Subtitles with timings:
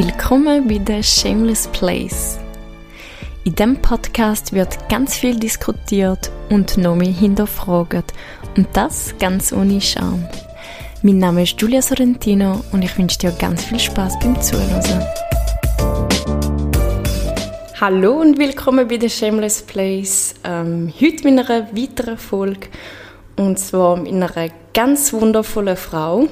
[0.00, 2.38] Willkommen bei The Shameless Place.
[3.42, 8.14] In diesem Podcast wird ganz viel diskutiert und noch mehr hinterfragt.
[8.56, 10.24] Und das ganz ohne Scham.
[11.02, 15.04] Mein Name ist Giulia Sorrentino und ich wünsche dir ganz viel Spaß beim Zuhören.
[17.80, 20.36] Hallo und willkommen bei The Shameless Place.
[20.44, 22.68] Ähm, heute mit einer weiteren Folge
[23.36, 24.30] und zwar mit einer
[24.72, 26.28] ganz wundervollen Frau.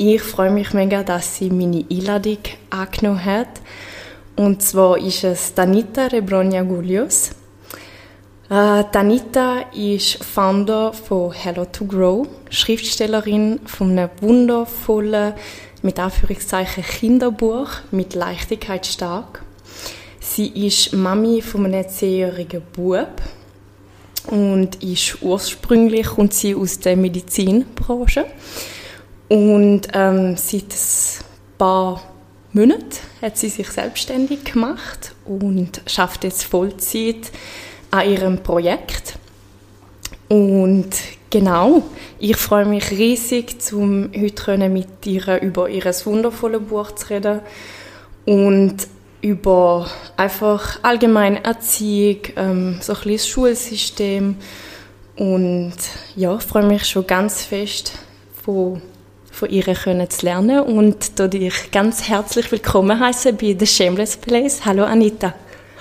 [0.00, 2.38] Ich freue mich mega, dass sie meine Einladung
[2.70, 3.48] angenommen hat.
[4.36, 7.30] Und zwar ist es Danita Rebronia Gulius.
[8.48, 15.34] Äh, Danita ist Founder von Hello to Grow, Schriftstellerin von einem wundervollen,
[15.82, 19.42] mit Anführungszeichen Kinderbuch mit Leichtigkeit stark.
[20.20, 23.20] Sie ist Mami von einem zehnjährigen Bub
[24.28, 28.26] und ist ursprünglich kommt sie aus der Medizinbranche
[29.28, 32.02] und ähm, seit ein paar
[32.52, 37.30] Monaten hat sie sich selbstständig gemacht und schafft jetzt Vollzeit
[37.90, 39.18] an ihrem Projekt
[40.28, 40.90] und
[41.30, 41.82] genau
[42.18, 47.40] ich freue mich riesig zum heute mit ihr über ihr wundervolles Buch zu reden
[48.24, 48.88] und
[49.20, 54.36] über einfach allgemein Erziehung, ähm, so ein bisschen das Schulsystem.
[55.16, 55.76] Und
[56.14, 57.92] ja, ich freue mich schon ganz fest,
[58.44, 58.80] von,
[59.38, 64.64] von ihr können zu lernen und dich ganz herzlich willkommen heißen bei The Shameless Place.
[64.64, 65.32] Hallo Anita.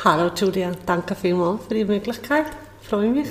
[0.06, 2.46] Hallo Julia, danke vielmals für die Möglichkeit.
[2.84, 3.28] Ich freue mich.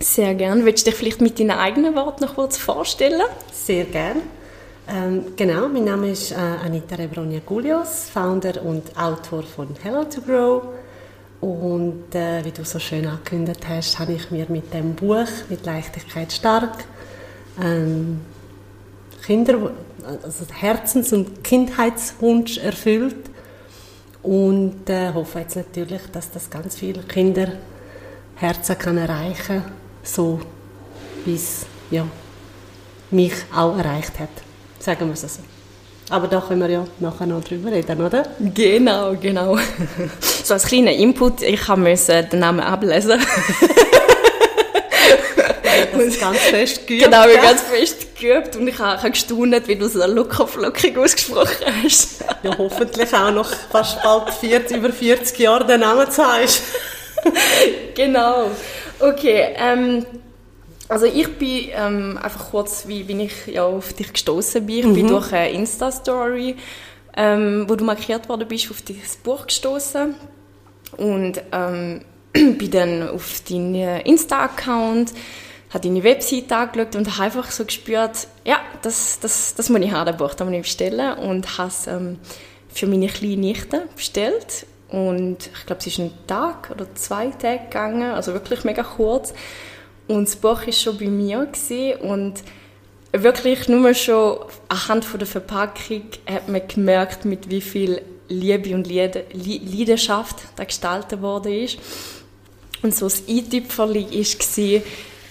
[0.00, 0.64] Sehr gern.
[0.64, 3.20] Willst du dich vielleicht mit deinen eigenen Worten noch kurz vorstellen?
[3.52, 4.22] Sehr gern.
[4.88, 10.22] Ähm, genau, mein Name ist äh, Anita Rebronia Gulios, Founder und Autor von Hello to
[10.22, 10.62] Grow.
[11.42, 15.66] Und äh, wie du so schön angekündigt hast, habe ich mir mit dem Buch mit
[15.66, 16.84] Leichtigkeit stark
[17.62, 18.20] ähm,
[19.26, 19.72] Kinder,
[20.22, 23.16] also Herzens- und Kindheitswunsch erfüllt
[24.22, 29.64] und äh, hoffe jetzt natürlich, dass das ganz viele Kinderherzen kann erreichen,
[30.04, 30.40] so
[31.24, 32.06] wie es ja,
[33.10, 34.28] mich auch erreicht hat.
[34.78, 35.40] Sagen wir es so.
[36.08, 38.28] Aber da können wir ja nachher noch drüber reden, oder?
[38.38, 39.58] Genau, genau.
[40.44, 43.20] So als kleiner Input, ich musste den Namen ablesen.
[45.98, 47.04] das ganz fest geübt.
[47.04, 51.66] Genau, ich ganz fest geübt und ich habe, gestaunt, wie du so locker flockig ausgesprochen
[51.82, 52.24] hast.
[52.42, 56.48] Ja, hoffentlich auch noch fast bald 40, über 40 Jahre den Namen zu haben.
[57.94, 58.50] genau.
[58.98, 60.06] Okay, ähm,
[60.88, 64.78] also ich bin ähm, einfach kurz, wie bin ich ja auf dich gestoßen bin.
[64.78, 64.94] Ich mhm.
[64.94, 66.56] bin durch eine Insta-Story,
[67.16, 70.14] ähm, wo du markiert worden bist, auf das Buch gestoßen
[70.96, 72.02] und ähm,
[72.32, 75.12] bin dann auf deinen Insta-Account,
[75.76, 79.92] habe deine Website angeschaut und habe einfach so gespürt, ja, das, das, das muss ich
[79.92, 82.18] haben, das Buch, das muss ich bestellen und habe es ähm,
[82.68, 87.64] für meine kleine Nichte bestellt und ich glaube, es ist ein Tag oder zwei Tage
[87.64, 89.34] gegangen, also wirklich mega kurz.
[90.06, 91.48] Und das Buch war schon bei mir
[92.00, 92.34] und
[93.12, 94.38] wirklich nur schon
[94.68, 101.52] anhand der Verpackung hat man gemerkt, mit wie viel Liebe und Leidenschaft da gestaltet worden
[101.52, 101.78] ist.
[102.82, 104.82] Und so das Eintüpferli war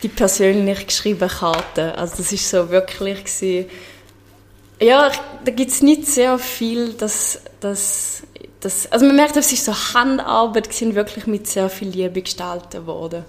[0.05, 1.97] die persönlich geschriebene Karte.
[1.97, 3.65] Also das ist so wirklich gewesen,
[4.79, 5.11] ja,
[5.43, 8.21] da gibt es nicht sehr viel, dass, dass,
[8.59, 12.85] dass, also man merkt, es ist so Handarbeit, sind wirklich mit sehr viel Liebe gestaltet
[12.85, 13.25] worden.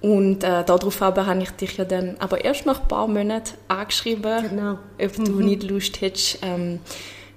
[0.00, 4.48] Und äh, darauf habe ich dich ja dann aber erst nach ein paar Monaten angeschrieben,
[4.48, 4.78] genau.
[4.98, 5.44] ob du mhm.
[5.44, 6.78] nicht Lust hättest, ähm,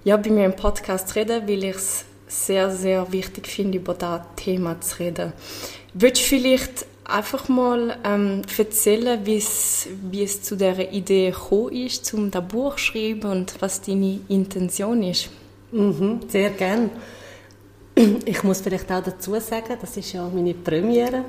[0.05, 3.93] ja, bei mir im Podcast zu reden, weil ich es sehr, sehr wichtig finde, über
[3.93, 5.33] das Thema zu reden.
[5.93, 12.31] Würdest du vielleicht einfach mal ähm, erzählen, wie es zu dieser Idee gekommen ist, um
[12.31, 15.29] das Buch zu schreiben und was deine Intention ist?
[15.71, 16.89] Mhm, sehr gerne.
[18.25, 21.25] Ich muss vielleicht auch dazu sagen, das ist ja meine Premiere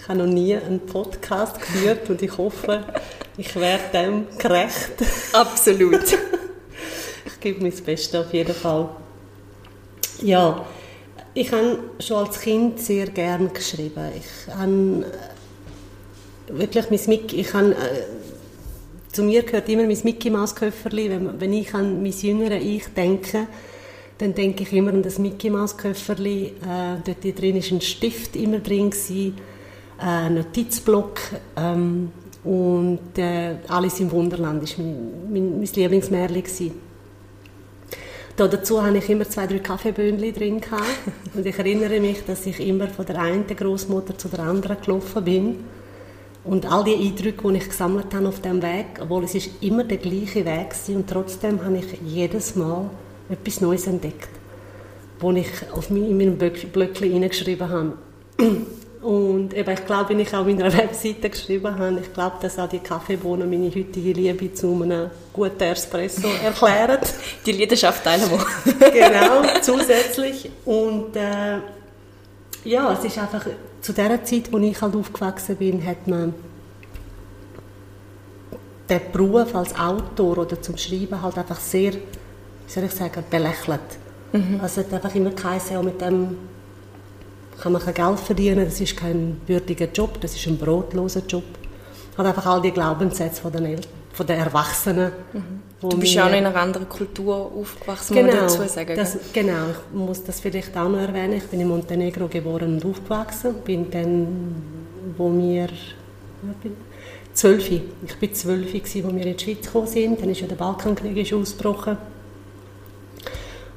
[0.00, 2.84] ich habe noch nie einen Podcast geführt und ich hoffe,
[3.36, 4.92] ich werde dem gerecht.
[5.34, 6.16] Absolut.
[7.26, 8.88] ich gebe mir das Beste auf jeden Fall.
[10.22, 10.64] Ja,
[11.34, 14.08] ich habe schon als Kind sehr gern geschrieben.
[14.16, 15.04] Ich habe
[16.48, 21.10] äh, wirklich mein Mickey, ich habe, äh, zu mir gehört immer mein Mickey Maus Köfferli.
[21.10, 23.46] Wenn, wenn ich an mein jüngeres Ich denke,
[24.18, 26.54] dann denke ich immer an das Mickey Maus Köfferli.
[26.62, 29.36] Äh, dort drin ist ein Stift immer drin gewesen
[30.02, 31.20] äh, Notizblock
[31.56, 32.10] ähm,
[32.44, 36.68] und äh, Alice im Wunderland war mein, mein, mein Lieblingsmärchen.
[36.68, 36.89] Da
[38.46, 40.60] dazu hatte ich immer zwei, drei Kaffeeböhnchen drin.
[40.60, 40.84] Gehabt.
[41.34, 45.24] Und ich erinnere mich, dass ich immer von der einen Großmutter zu der anderen gelaufen
[45.24, 45.64] bin.
[46.44, 49.84] Und all die Eindrücke, die ich gesammelt habe auf diesem Weg, obwohl es ist immer
[49.84, 52.88] der gleiche Weg war, und trotzdem habe ich jedes Mal
[53.28, 54.30] etwas Neues entdeckt.
[55.20, 57.92] wo ich auf mein, in meinem Blöckchen hineingeschrieben habe.
[59.02, 62.68] Und eben, ich glaube, wenn ich auch meiner Webseite geschrieben habe, ich glaube, dass auch
[62.68, 66.98] die Kaffeebohnen meine heutige Liebe zu einem guten Espresso erklären.
[67.46, 68.90] Die Leidenschaft teilen wir.
[68.90, 70.50] genau, zusätzlich.
[70.66, 71.58] Und äh,
[72.64, 73.46] ja, es ist einfach,
[73.80, 76.34] zu der Zeit, wo ich halt aufgewachsen bin, hat man
[78.90, 82.00] den Beruf als Autor oder zum Schreiben halt einfach sehr, wie
[82.66, 83.80] soll ich sagen, belächelt.
[84.32, 84.60] Mhm.
[84.60, 86.36] Also es hat einfach immer geheißen, ja, mit dem
[87.60, 91.44] kann man kein Geld verdienen, das ist kein würdiger Job, das ist ein brotloser Job.
[92.16, 93.80] Hat einfach all die Glaubenssätze von den, El
[94.12, 95.12] von den Erwachsenen.
[95.32, 95.60] Mhm.
[95.80, 98.96] Du bist ja auch noch in einer anderen Kultur aufgewachsen, genau, muss man dazu sagen.
[98.96, 101.34] Das, genau, ich muss das vielleicht auch noch erwähnen.
[101.34, 103.54] Ich bin in Montenegro geboren und aufgewachsen.
[103.64, 104.62] Bin dann,
[105.16, 105.68] wo wir
[107.32, 110.20] zwölf, ich bin zwölf, als wir in die Schweiz gekommen sind.
[110.20, 111.96] Dann ist ja der Balkankrieg ausgebrochen.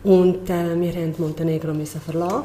[0.03, 2.43] Und äh, wir mussten Montenegro müssen verlassen,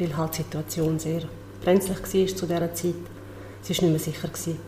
[0.00, 1.22] weil halt die Situation sehr
[1.62, 2.94] brenzlig war zu dieser Zeit.
[3.62, 4.28] Es war nicht mehr sicher.
[4.28, 4.58] Gewesen.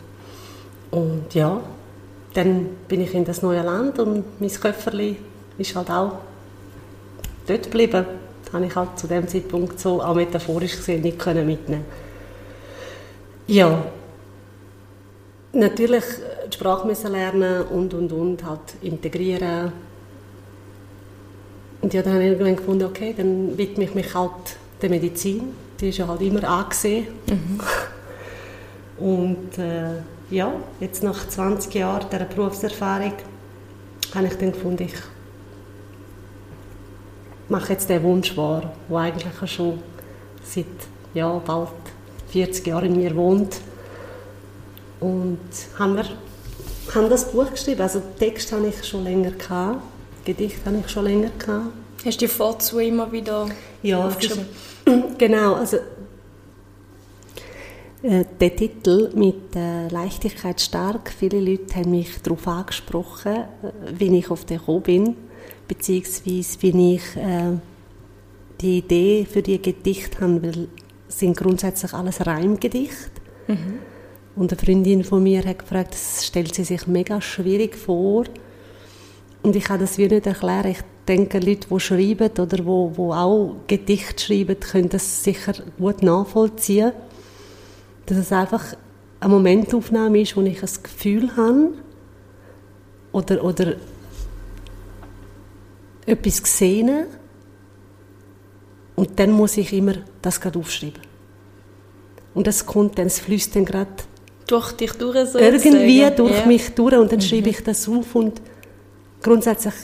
[0.90, 1.61] Und ja,
[2.34, 5.17] dann bin ich in das neue Land und mein Köfferli
[5.58, 6.19] ist halt auch
[7.46, 8.05] dort geblieben.
[8.44, 11.84] Das habe ich halt zu dem Zeitpunkt so auch metaphorisch gesehen nicht können mitnehmen.
[13.46, 13.84] Ja,
[15.52, 16.05] natürlich
[16.50, 19.73] die Sprache müssen lernen und und und halt integrieren
[21.82, 25.55] und ja, dann habe ich irgendwann gefunden, okay, dann widme ich mich halt der Medizin.
[25.81, 27.06] Die ist ja halt immer angesehen.
[27.29, 27.61] Mhm.
[28.99, 33.12] Und äh, ja, jetzt nach 20 Jahren dieser Berufserfahrung
[34.14, 34.94] habe ich dann gefunden, ich
[37.49, 39.79] mache jetzt den Wunsch wahr, der eigentlich schon
[40.44, 40.67] seit
[41.14, 41.69] ja, bald
[42.29, 43.61] 40 Jahren in mir wohnt.
[45.00, 45.38] Und
[45.79, 46.05] haben wir
[46.94, 47.81] haben das Buch geschrieben.
[47.81, 49.82] Also den Text habe ich schon länger gehabt.
[50.25, 51.73] Gedicht habe ich schon länger gehabt.
[52.05, 53.49] Hast du die Vorzu immer wieder
[53.82, 54.46] ja, aufgeschrieben?
[55.19, 55.76] Genau, also
[58.02, 63.46] äh, der Titel mit äh, Leichtigkeit stark, viele Leute haben mich darauf angesprochen, äh,
[63.96, 65.17] wie ich auf den gekommen bin,
[65.69, 67.52] beziehungsweise wie ich äh,
[68.61, 70.69] die Idee für die Gedichte habe, weil
[71.08, 73.20] es sind grundsätzlich alles Reimgedichte.
[73.46, 73.79] Mhm.
[74.34, 78.25] Und eine Freundin von mir hat gefragt, das stellt sie sich mega schwierig vor,
[79.43, 80.70] und ich kann das wie nicht erklären.
[80.70, 86.02] Ich denke, Leute, die schreiben oder die, die auch Gedichte schreiben, können das sicher gut
[86.02, 86.93] nachvollziehen.
[88.06, 88.64] Dass es einfach
[89.20, 91.72] eine Momentaufnahme ist, wo ich ein Gefühl habe
[93.12, 93.75] oder, oder
[96.06, 97.06] etwas gesehen
[98.96, 101.00] und dann muss ich immer das gerade aufschreiben.
[102.34, 103.90] Und das kommt dann, es fließt dann gerade
[104.46, 106.46] durch dich durch so Irgendwie durch ja.
[106.46, 107.22] mich durch und dann mhm.
[107.22, 108.40] schreibe ich das auf und
[109.22, 109.75] grundsätzlich,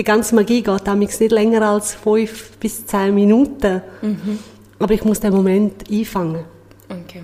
[0.00, 3.82] die ganze Magie geht damals nicht länger als fünf bis zehn Minuten.
[4.00, 4.38] Mhm.
[4.78, 6.44] Aber ich muss den Moment einfangen.
[6.88, 7.22] Okay.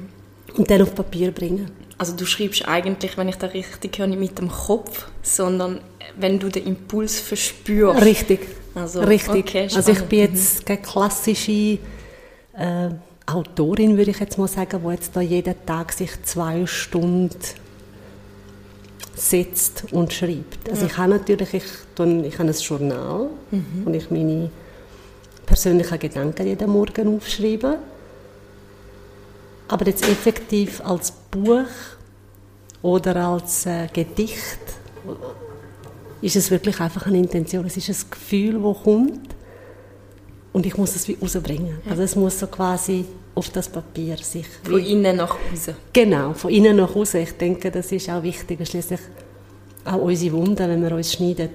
[0.55, 1.71] Und dann auf Papier bringen.
[1.97, 5.81] Also du schreibst eigentlich, wenn ich das richtig höre, nicht mit dem Kopf, sondern
[6.19, 8.05] wenn du den Impuls verspürst.
[8.05, 8.41] Richtig.
[8.75, 9.47] Also, richtig.
[9.49, 10.65] Okay, also ich bin jetzt mhm.
[10.67, 11.79] keine klassische äh,
[13.25, 17.31] Autorin, würde ich jetzt mal sagen, die jetzt da jeden Tag sich zwei Stunden
[19.17, 20.69] setzt und schreibt.
[20.69, 20.89] Also ja.
[20.89, 23.83] ich habe natürlich, ich, ich habe ein Journal, mhm.
[23.85, 24.51] wo ich meine
[25.47, 27.79] persönlichen Gedanken jeden Morgen aufschreibe.
[29.69, 31.65] Aber jetzt effektiv als Buch
[32.83, 34.61] oder als äh, Gedicht
[36.21, 37.65] ist es wirklich einfach eine Intention.
[37.67, 39.35] Es ist ein Gefühl, das kommt
[40.53, 41.79] und ich muss es wie rausbringen.
[41.89, 44.47] Also es muss so quasi auf das Papier sich...
[44.65, 45.75] Von innen nach außen.
[45.93, 47.21] Genau, von innen nach außen.
[47.21, 48.67] Ich denke, das ist auch wichtig.
[48.67, 49.01] Schließlich
[49.85, 51.51] auch unsere Wunden, wenn wir uns schneiden,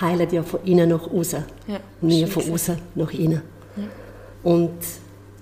[0.00, 1.44] heilen ja von innen nach außen.
[1.66, 3.42] Ja, nie von außen nach innen.
[3.76, 3.82] Ja.
[4.42, 4.78] Und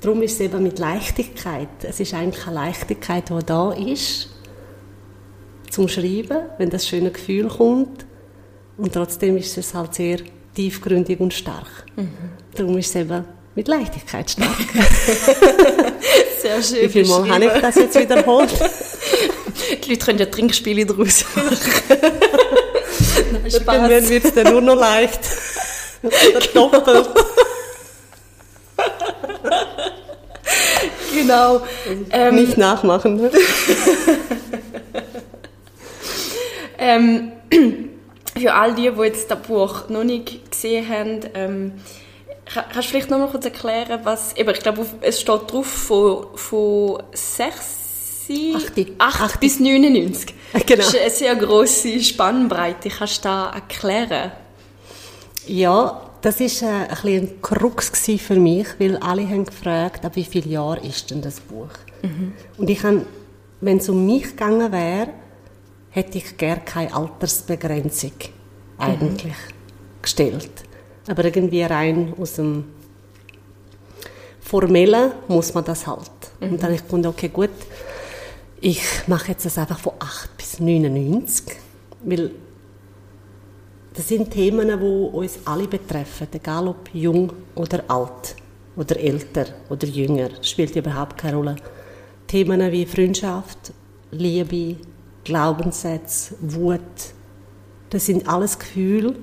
[0.00, 1.68] darum ist es eben mit Leichtigkeit.
[1.82, 4.28] Es ist eigentlich eine Leichtigkeit, die da ist,
[5.70, 8.06] zum Schreiben, wenn das schöne Gefühl kommt.
[8.76, 10.18] Und trotzdem ist es halt sehr
[10.54, 11.86] tiefgründig und stark.
[11.94, 12.08] Mhm.
[12.54, 13.24] Darum ist es eben
[13.56, 14.50] mit Leichtigkeit stark.
[16.42, 16.82] Sehr schön.
[16.82, 18.50] Wie viel Mal habe ich das jetzt wiederholt?
[19.82, 21.56] Die Leute können ja Trinkspiele daraus machen.
[23.44, 25.20] Irgendwann wird es dann nur noch leicht.
[26.02, 27.08] Oder doppelt.
[31.14, 31.62] genau.
[32.10, 33.16] Ähm, Nicht nachmachen.
[33.16, 33.30] Ne?
[36.78, 37.32] ähm,
[38.38, 41.72] für all die, die jetzt das Buch noch nicht gesehen haben, ähm,
[42.46, 46.26] Kannst du vielleicht noch mal kurz erklären, was, eben, ich glaube, es steht drauf von,
[46.36, 50.34] von 6, 8, 8 bis 99.
[50.66, 50.76] Genau.
[50.76, 52.88] Das ist eine sehr grosse Spannbreite.
[52.88, 54.32] Kannst du das erklären?
[55.46, 60.16] Ja, das ist äh, ein, bisschen ein Krux für mich, weil alle haben gefragt, ab
[60.16, 61.68] wie viele Jahre ist denn das Buch?
[62.02, 62.32] Mhm.
[62.58, 63.06] Und ich habe,
[63.60, 65.08] wenn es um mich gegangen wäre,
[65.90, 68.12] hätte ich gerne keine Altersbegrenzung
[68.78, 70.02] eigentlich mhm.
[70.02, 70.50] gestellt.
[71.08, 72.64] Aber irgendwie rein aus dem
[74.40, 76.10] Formellen muss man das halt.
[76.40, 76.50] Mhm.
[76.50, 77.50] Und dann habe ich gefunden, okay, gut,
[78.60, 81.56] ich mache jetzt das einfach von 8 bis 99,
[82.04, 82.30] weil
[83.94, 88.36] das sind Themen, die uns alle betreffen, egal ob jung oder alt
[88.76, 91.56] oder älter oder jünger, das spielt überhaupt keine Rolle.
[92.26, 93.72] Themen wie Freundschaft,
[94.10, 94.76] Liebe,
[95.24, 96.80] Glaubenssätze, Wut,
[97.90, 99.16] das sind alles Gefühle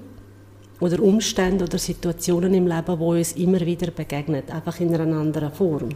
[0.83, 5.49] oder Umstände oder Situationen im Leben, wo uns immer wieder begegnen, einfach in einer anderen
[5.53, 5.89] Form.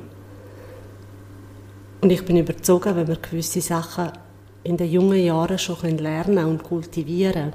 [2.00, 4.12] Und ich bin überzeugt, wenn wir gewisse Sachen
[4.64, 7.54] in den jungen Jahren schon lernen und kultivieren können,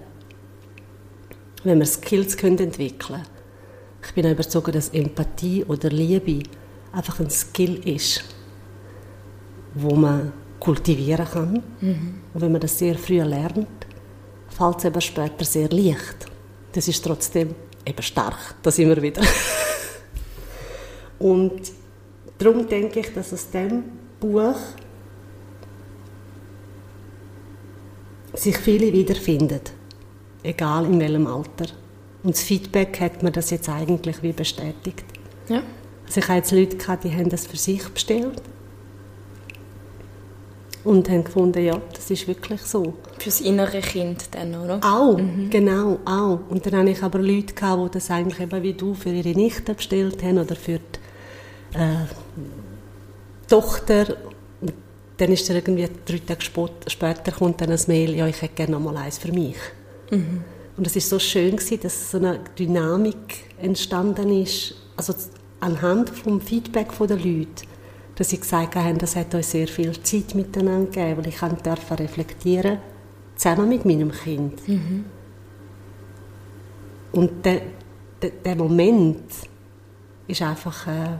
[1.64, 3.26] wenn wir Skills können entwickeln können.
[4.04, 6.42] Ich bin überzeugt, dass Empathie oder Liebe
[6.92, 8.24] einfach ein Skill ist,
[9.72, 11.62] wo man kultivieren kann.
[11.80, 12.14] Mhm.
[12.34, 13.68] Und wenn man das sehr früh lernt,
[14.50, 16.31] fällt es eben später sehr leicht.
[16.72, 19.22] Das ist trotzdem eben stark, das immer wieder.
[21.18, 21.60] Und
[22.38, 23.84] darum denke ich, dass aus dem
[24.18, 24.56] Buch
[28.34, 29.60] sich viele wiederfinden
[30.42, 31.66] egal in welchem Alter.
[32.22, 35.04] Und das Feedback hat mir das jetzt eigentlich wie bestätigt.
[35.48, 35.62] Ja.
[36.06, 38.42] Also ich habe jetzt Leute gehabt, die haben das für sich bestellt
[40.84, 42.94] und haben gefunden, ja, das ist wirklich so.
[43.18, 44.80] Fürs innere Kind dann, oder?
[44.82, 45.48] Auch, mhm.
[45.48, 46.40] genau, auch.
[46.48, 49.30] Und dann habe ich aber Leute gehabt, die das eigentlich eben wie du für ihre
[49.30, 52.06] Nichte bestellt haben oder für die äh,
[53.48, 54.16] Tochter.
[54.60, 54.72] Und
[55.18, 58.72] dann ist dann irgendwie drei Tage später kommt dann ein Mail, ja, ich hätte gerne
[58.72, 59.56] noch mal eins für mich.
[60.10, 60.42] Mhm.
[60.76, 65.14] Und es ist so schön gewesen, dass so eine Dynamik entstanden ist, also
[65.60, 67.64] anhand vom Feedback der Leute,
[68.14, 71.98] dass sie gesagt haben, das hat euch sehr viel Zeit miteinander gegeben, weil ich durfte
[71.98, 72.78] reflektieren,
[73.36, 74.68] zusammen mit meinem Kind.
[74.68, 75.04] Mhm.
[77.12, 77.62] Und der,
[78.20, 79.22] der, der, Moment
[80.26, 81.18] ist einfach äh,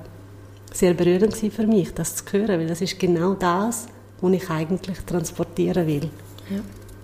[0.72, 3.86] sehr berührend für mich, das zu hören, weil das ist genau das,
[4.20, 6.10] was ich eigentlich transportieren will.
[6.50, 6.60] Ja.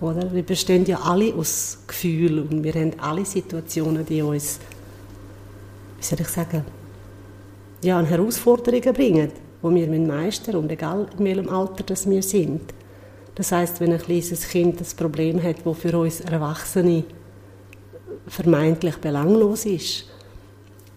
[0.07, 0.33] Oder?
[0.33, 4.59] Wir bestehen ja alle aus Gefühlen und wir haben alle Situationen, die uns,
[5.97, 6.63] wie soll ich sagen,
[7.81, 9.31] ja, an Herausforderungen bringen,
[9.63, 12.73] die wir meistern und egal in welchem Alter das wir sind.
[13.35, 17.03] Das heißt, wenn ein kleines Kind das Problem hat, das für uns Erwachsene
[18.27, 20.05] vermeintlich belanglos ist,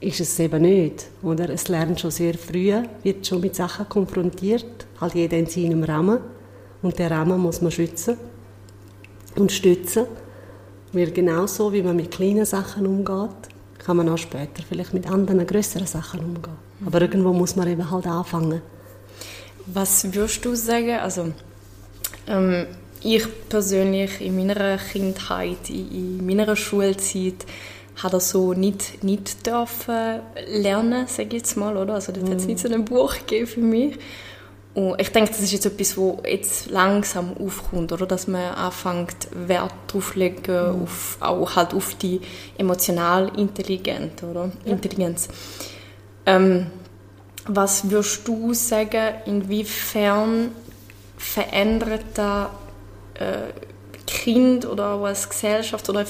[0.00, 1.06] ist es eben nicht.
[1.22, 1.50] Oder?
[1.50, 6.18] Es lernt schon sehr früh, wird schon mit Sachen konfrontiert, halt jeder in seinem Rahmen.
[6.82, 8.16] Und der Rahmen muss man schützen
[9.36, 10.06] und stützen.
[10.92, 15.46] Weil genauso wie man mit kleinen Sachen umgeht, kann man auch später vielleicht mit anderen
[15.46, 16.71] größeren Sachen umgehen.
[16.86, 18.62] Aber irgendwo muss man eben halt anfangen.
[19.66, 20.98] Was würdest du sagen?
[21.00, 21.32] Also
[22.26, 22.66] ähm,
[23.02, 27.46] ich persönlich in meiner Kindheit, in, in meiner Schulzeit,
[28.02, 31.94] hat er so nicht, nicht dürfen lernen, sage ich jetzt mal, oder?
[31.94, 32.30] Also das mm.
[32.30, 33.98] hat es nicht so ein Buch gegeben für mich.
[34.74, 38.06] Und ich denke, das ist jetzt etwas, wo jetzt langsam aufkommt, oder?
[38.06, 40.82] Dass man anfängt, Wert drauf legen, mhm.
[40.82, 42.20] auf, auch halt auf die
[42.56, 44.50] emotional Intelligenz, oder?
[44.64, 44.72] Ja.
[44.72, 45.28] Intelligenz.
[46.26, 46.66] Ähm,
[47.46, 50.52] was würdest du sagen, inwiefern
[51.16, 52.50] verändert da
[53.14, 53.52] äh,
[54.06, 56.04] Kind oder auch als Gesellschaft oder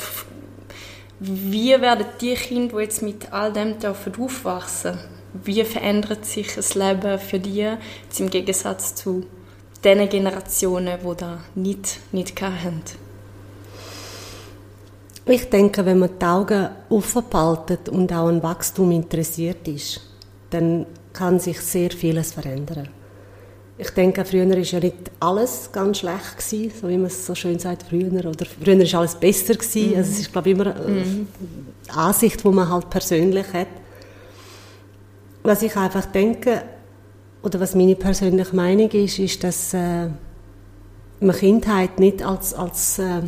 [1.21, 4.99] wie werden die Kinder, die jetzt mit all dem dürfen aufwachsen
[5.33, 7.66] wie verändert sich das Leben für dich
[8.19, 9.25] im Gegensatz zu
[9.83, 12.83] den Generationen, die da nicht, nicht haben?
[15.25, 20.00] Ich denke, wenn man die Augen offen behaltet und auch an Wachstum interessiert ist,
[20.50, 22.88] dann kann sich sehr vieles verändern.
[23.79, 27.35] Ich denke, früher war ja nicht alles ganz schlecht gewesen, so wie man es so
[27.35, 28.26] schön sagt, früher.
[28.26, 29.91] Oder früher war alles besser gewesen.
[29.91, 29.97] Mhm.
[29.97, 31.29] Also es ist, glaube ich, immer eine mhm.
[31.88, 33.69] Ansicht, die man halt persönlich hat
[35.43, 36.62] was ich einfach denke,
[37.43, 40.09] oder was meine persönliche Meinung ist, ist, dass äh,
[41.21, 43.23] man Kindheit nicht als, als äh,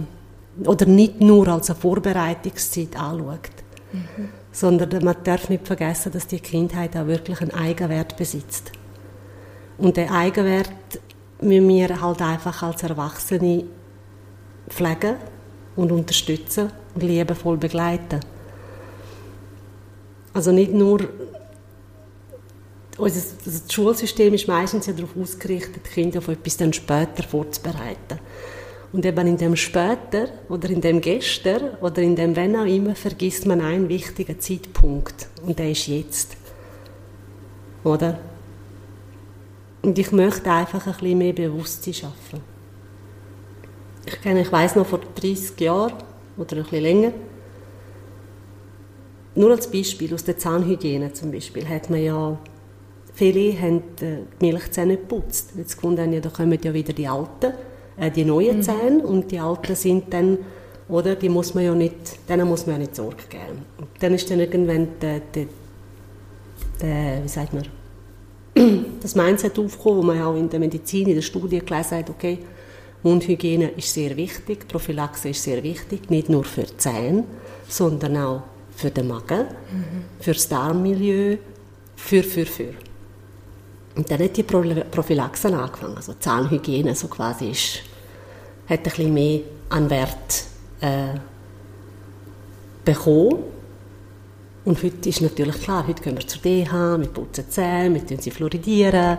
[0.64, 3.50] oder nicht nur als eine Vorbereitungszeit anschaut,
[3.92, 4.28] mhm.
[4.52, 8.73] sondern man darf nicht vergessen, dass die Kindheit auch wirklich einen Eigenwert besitzt.
[9.78, 10.70] Und den Eigenwert
[11.40, 13.64] müssen wir halt einfach als Erwachsene
[14.68, 15.16] pflegen
[15.76, 18.20] und unterstützen und liebevoll begleiten.
[20.32, 21.08] Also nicht nur
[22.96, 28.20] unser das Schulsystem ist meistens ja darauf ausgerichtet, Kinder auf etwas dann später vorzubereiten.
[28.94, 32.94] Und eben in dem später oder in dem gestern oder in dem wenn auch immer
[32.94, 36.36] vergisst man einen wichtigen Zeitpunkt und der ist jetzt.
[37.82, 38.20] Oder?
[39.82, 42.40] Und ich möchte einfach ein bisschen mehr Bewusstsein schaffen.
[44.06, 45.94] Ich kenne, ich weiß noch vor 30 Jahren
[46.36, 47.12] oder ein bisschen länger,
[49.34, 52.38] nur als Beispiel aus der Zahnhygiene zum Beispiel, hat man ja
[53.12, 55.50] viele haben die Milchzähne geputzt.
[55.56, 57.54] Jetzt gefunden ja, da kommen ja wieder die alten
[57.96, 58.62] äh, die neuen mhm.
[58.62, 60.38] Zähne und die alten sind dann,
[60.88, 63.64] oder, die muss man ja nicht, denen muss man ja nicht Sorge geben.
[63.78, 65.46] Und dann ist dann irgendwann der, der,
[66.80, 67.64] der wie sagt man,
[69.00, 72.38] das Mindset aufgekommen, wo man auch in der Medizin, in der Studie gelesen hat, okay,
[73.02, 77.24] Mundhygiene ist sehr wichtig, Prophylaxe ist sehr wichtig, nicht nur für die Zähne,
[77.68, 78.42] sondern auch
[78.74, 80.04] für den Magen, mhm.
[80.20, 81.36] für das Darmmilieu,
[81.96, 82.74] für, für, für.
[83.96, 87.80] Und dann hat die Prophylaxe angefangen, also Zahnhygiene so quasi ist,
[88.68, 90.44] hat ein bisschen mehr an Wert
[90.80, 91.18] äh,
[92.84, 93.44] bekommen.
[94.64, 98.30] Und heute ist natürlich klar, heute gehen wir zur DH, wir putzen Zähne, wir sie
[98.30, 99.18] fluoridieren.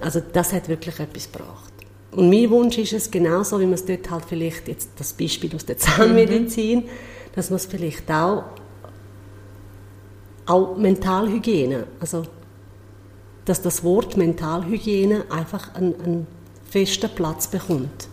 [0.00, 1.72] Also das hat wirklich etwas gebracht.
[2.12, 5.54] Und mein Wunsch ist es genauso, wie man es dort halt vielleicht, jetzt das Beispiel
[5.54, 6.88] aus der Zahnmedizin, mhm.
[7.34, 8.44] dass man es vielleicht auch,
[10.46, 12.24] auch Mentalhygiene, also
[13.46, 16.26] dass das Wort Mentalhygiene einfach einen, einen
[16.68, 18.08] festen Platz bekommt.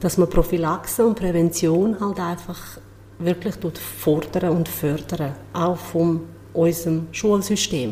[0.00, 2.78] Dass man Prophylaxe und Prävention halt einfach
[3.18, 3.54] wirklich
[3.98, 6.20] fordern und fördern, auch von
[6.54, 7.90] unserem Schulsystem.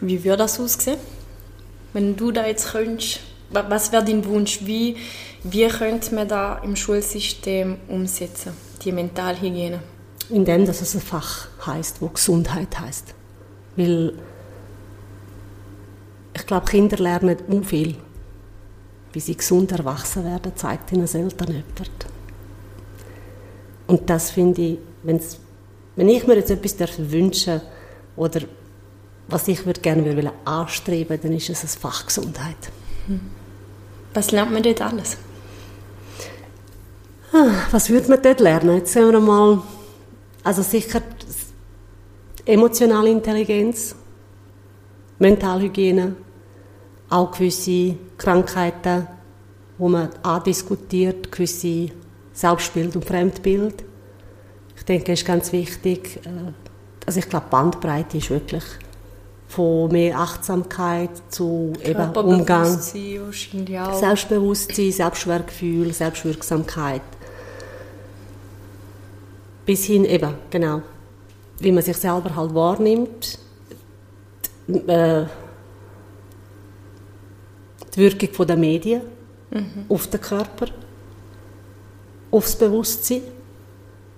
[0.00, 0.98] Wie würde das aussehen?
[1.92, 3.20] Wenn du da jetzt könntest,
[3.50, 4.60] was wäre dein Wunsch?
[4.64, 4.96] Wie,
[5.44, 8.52] wie könnte man da im Schulsystem umsetzen,
[8.84, 9.80] die Mentalhygiene?
[10.30, 13.14] Indem dass es ein Fach heißt, wo Gesundheit heißt.
[13.76, 14.14] Weil
[16.34, 17.96] ich glaube, Kinder lernen um viel.
[19.12, 22.06] Wie sie gesund erwachsen werden, zeigt ihnen das Eltern jemand.
[23.86, 27.60] Und das finde ich, wenn ich mir jetzt etwas wünschen
[28.16, 28.40] oder
[29.26, 32.56] was ich würde gerne würde anstreben, dann ist es ein Fach Gesundheit.
[33.06, 33.20] Hm.
[34.14, 35.16] Was lernt man dort alles?
[37.32, 38.76] Ah, was würde man dort lernen?
[38.76, 39.62] Jetzt sehen wir mal,
[40.42, 41.00] also sicher
[42.44, 43.94] emotionale Intelligenz,
[45.20, 46.16] Mentalhygiene,
[47.10, 49.06] auch gewisse Krankheiten,
[49.78, 51.90] wo man andiskutiert, gewisse
[52.32, 53.84] Selbstbild und Fremdbild.
[54.76, 56.52] Ich denke, es ist ganz wichtig, äh,
[57.06, 58.64] also ich glaube, Bandbreite ist wirklich
[59.46, 67.02] von mehr Achtsamkeit zu eben Umgang, Selbstbewusstsein, Selbstwertgefühl, Selbstwirksamkeit,
[69.66, 70.80] bis hin eben, genau,
[71.58, 73.38] wie man sich selber halt wahrnimmt,
[74.74, 75.26] äh,
[77.94, 79.02] die Wirkung der Medien
[79.50, 79.86] mhm.
[79.88, 80.66] auf den Körper,
[82.30, 83.22] aufs Bewusstsein.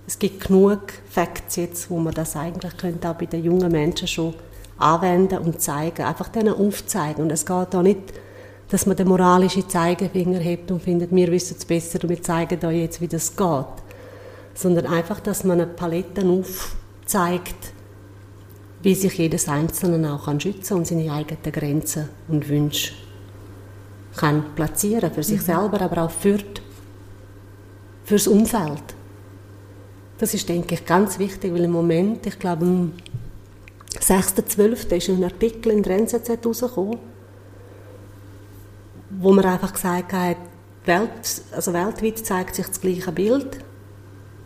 [0.07, 4.09] Es gibt genug Facts jetzt, wo man das eigentlich könnte auch bei den jungen Menschen
[4.09, 4.35] schon
[4.79, 7.23] anwenden und zeigen, einfach denen aufzeigen.
[7.23, 8.13] Und es geht da nicht,
[8.69, 12.65] dass man den moralischen Zeigefinger hebt und findet, wir wissen es besser und wir zeigen
[12.65, 13.67] euch jetzt, wie das geht.
[14.55, 17.73] Sondern einfach, dass man eine Palette aufzeigt,
[18.83, 22.93] wie sich jedes Einzelne auch schützen kann und seine eigenen Grenzen und Wünsche
[24.17, 25.45] kann platzieren für sich mhm.
[25.45, 26.39] selber, aber auch für
[28.05, 28.83] fürs Umfeld.
[30.19, 32.93] Das ist, denke ich, ganz wichtig, weil im Moment, ich glaube, am
[33.99, 34.97] 6.12.
[34.97, 36.99] ist ein Artikel in der NZZ herausgekommen,
[39.11, 40.37] wo man einfach gesagt hat,
[40.85, 43.59] Welt, also weltweit zeigt sich das gleiche Bild,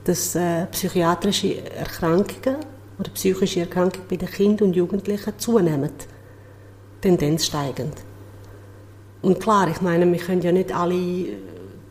[0.05, 2.57] dass äh, psychiatrische Erkrankungen
[2.99, 5.91] oder psychische Erkrankungen bei den Kindern und Jugendlichen zunehmen,
[7.01, 7.95] Tendenz steigend.
[9.23, 10.95] Und klar, ich meine, wir können ja nicht alle,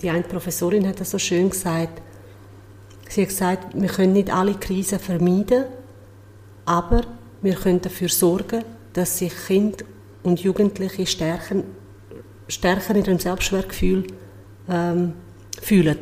[0.02, 2.02] die eine Professorin hat das so schön gesagt,
[3.10, 5.66] sie hat gesagt, wir können nicht alle Krisen vermeiden,
[6.66, 7.02] aber
[7.42, 8.64] wir können dafür sorgen,
[8.94, 9.86] dass sich Kinder
[10.24, 11.64] und Jugendliche stärker,
[12.48, 14.08] stärker in ihrem Selbstwertgefühl
[14.70, 15.14] ähm,
[15.62, 16.00] fühlen.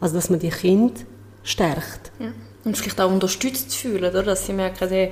[0.00, 0.94] Also, dass man die Kinder
[1.42, 2.12] stärkt.
[2.18, 2.32] Ja.
[2.66, 4.22] Und vielleicht auch unterstützt fühlen, oder?
[4.22, 5.10] dass sie merken, hey,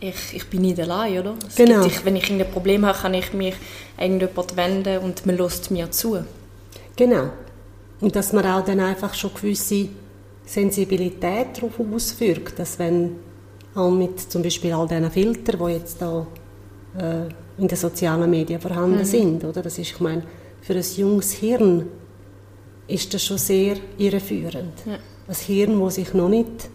[0.00, 1.34] ich, ich bin nicht allein, oder?
[1.46, 1.82] Es genau.
[1.82, 3.54] Gibt, wenn ich ein Problem habe, kann ich mich
[3.96, 6.24] an irgendjemand wenden und man lässt mir zu.
[6.96, 7.30] Genau.
[8.00, 9.88] Und dass man auch dann einfach schon gewisse
[10.46, 13.16] Sensibilität darauf ausführt, dass wenn
[13.74, 16.26] auch mit zum Beispiel all diesen Filtern, die jetzt da
[16.96, 19.04] äh, in den sozialen Medien vorhanden mhm.
[19.04, 19.62] sind, oder?
[19.62, 20.22] Das ist, ich meine,
[20.60, 21.86] für ein junges Hirn
[22.86, 24.74] ist das schon sehr irreführend.
[24.86, 24.98] Ja.
[25.26, 26.68] Ein Hirn, das sich noch nicht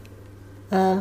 [0.72, 0.98] äh,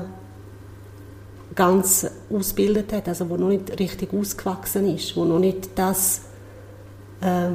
[1.55, 6.23] ganz ausgebildet hat, also wo noch nicht richtig ausgewachsen ist, wo noch nicht das
[7.21, 7.51] äh,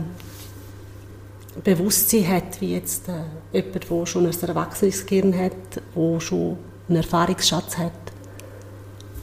[1.64, 3.24] Bewusstsein hat, wie jetzt äh,
[3.54, 5.54] jemand, der schon ein erwachsenes Gehirn hat,
[5.96, 6.58] der schon
[6.90, 7.92] einen Erfahrungsschatz hat.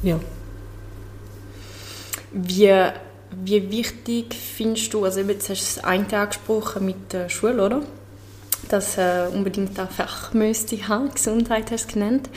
[0.02, 0.18] Ja.
[2.32, 2.72] Wie,
[3.44, 7.82] wie wichtig findest du, also jetzt hast du das eine angesprochen mit der Schule, oder?
[8.68, 12.30] Dass äh, unbedingt ein Fach müsste haben, Gesundheit hast du genannt.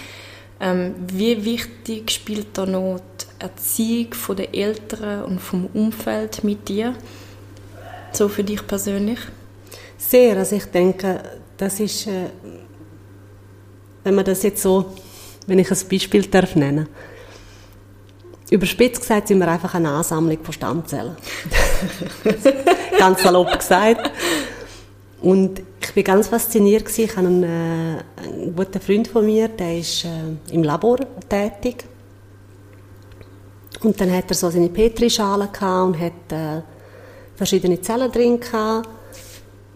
[0.59, 6.95] Ähm, wie wichtig spielt da noch die Erziehung der Eltern und vom Umfeld mit dir?
[8.11, 9.19] So für dich persönlich?
[9.97, 11.21] Sehr, also ich denke,
[11.57, 12.29] das ist, äh,
[14.03, 14.93] wenn man das jetzt so,
[15.47, 16.87] wenn ich ein Beispiel darf nennen
[18.53, 21.15] Überspitzt gesagt sind wir einfach eine Ansammlung von Stammzellen.
[22.99, 24.11] ganz salopp gesagt.
[25.23, 26.97] Und ich war ganz fasziniert.
[26.97, 30.97] Ich habe einen, äh, einen guten Freund von mir, der ist äh, im Labor
[31.29, 31.86] tätig.
[33.81, 35.49] Und dann hat er so seine Petrischale
[35.83, 36.62] und hat äh,
[37.36, 38.89] verschiedene Zellen drin gehabt.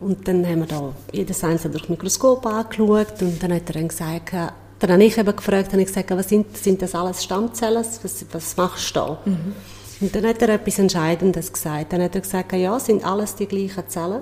[0.02, 3.74] Und dann haben wir da jedes einzelne durch das Mikroskop angeschaut und dann hat er
[3.74, 4.34] dann gesagt,
[4.80, 7.84] dann habe ich eben gefragt, habe ich gesagt, was sind, sind das alles Stammzellen?
[8.04, 9.20] Was, was machst du da?
[9.26, 9.56] Mhm.
[10.02, 11.94] Und dann hat er etwas Entscheidendes gesagt.
[11.94, 14.22] Dann hat er gesagt, ja, sind alles die gleichen Zellen.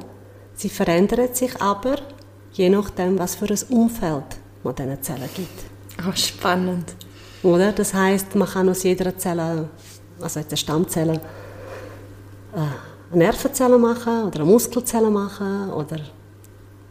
[0.56, 1.98] Sie verändern sich aber,
[2.54, 4.24] je nachdem, was für ein Umfeld
[4.64, 5.64] man diesen Zellen gibt.
[6.08, 6.96] Oh, spannend.
[7.44, 7.72] Oder?
[7.72, 9.70] Das heißt, man kann aus jeder Zelle,
[10.20, 12.58] also jetzt eine Stammzelle, äh,
[13.12, 16.00] eine Nervenzelle machen oder eine Muskelzelle machen oder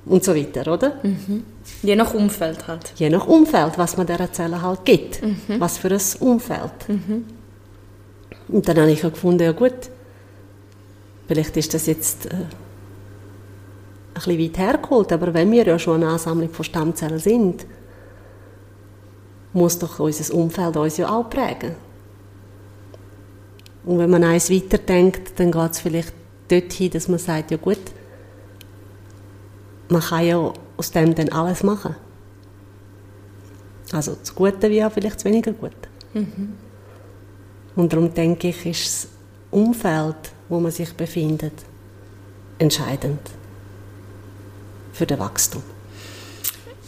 [0.07, 0.98] und so weiter, oder?
[1.03, 1.44] Mhm.
[1.83, 2.92] Je nach Umfeld halt.
[2.96, 5.22] Je nach Umfeld, was man dieser Zelle halt gibt.
[5.22, 5.59] Mhm.
[5.59, 6.88] Was für ein Umfeld.
[6.88, 7.24] Mhm.
[8.48, 9.72] Und dann habe ich gefunden, ja gut,
[11.27, 12.35] vielleicht ist das jetzt äh,
[14.14, 17.66] ein bisschen weit hergeholt, aber wenn wir ja schon eine Ansammlung von Stammzellen sind,
[19.53, 21.74] muss doch unser Umfeld uns ja auch prägen.
[23.85, 26.12] Und wenn man eins weiterdenkt, dann geht es vielleicht
[26.48, 27.79] dorthin, dass man sagt, ja gut,
[29.88, 31.94] man kann ja aus dem dann alles machen.
[33.92, 35.77] Also das Gute wie auch vielleicht das weniger Gute.
[36.14, 36.55] Mhm.
[37.77, 39.09] Und darum denke ich, ist das
[39.50, 40.16] Umfeld,
[40.48, 41.53] wo man sich befindet,
[42.59, 43.20] entscheidend
[44.95, 45.63] für den Wachstum.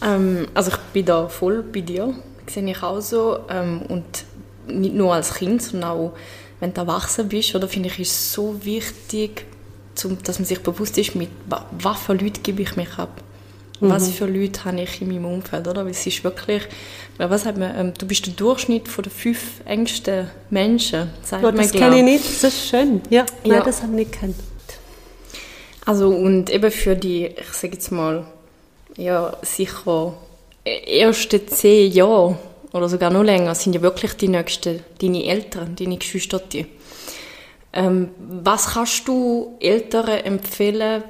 [0.01, 2.13] Ähm, also ich bin da voll bei dir,
[2.45, 3.39] das sehe ich auch so.
[3.49, 4.25] Ähm, und
[4.67, 6.13] nicht nur als Kind, sondern auch
[6.59, 9.45] wenn du erwachsen bist, oder finde ich, ist es so wichtig,
[9.95, 11.29] zum, dass man sich bewusst ist, mit
[11.79, 13.21] was für Leuten gebe ich mich ab.
[13.79, 13.89] Mhm.
[13.89, 15.83] Was für Leute habe ich in meinem Umfeld, oder?
[15.83, 16.63] Weil es ist wirklich,
[17.17, 21.51] was hat man, ähm, du bist der Durchschnitt von den fünf engsten Menschen, sagt ja,
[21.51, 23.01] das kenne ich nicht, das ist schön.
[23.09, 23.55] Ja, ja.
[23.55, 24.35] Nein, das habe ich nicht gekannt.
[25.87, 28.25] Also und eben für die, ich sage jetzt mal,
[28.97, 30.13] ja, sicher
[30.65, 32.37] erste zehn Jahre
[32.73, 36.41] oder sogar noch länger sind ja wirklich die nächsten, deine Eltern, deine Geschwister.
[37.71, 41.03] Ähm, was kannst du Eltern empfehlen,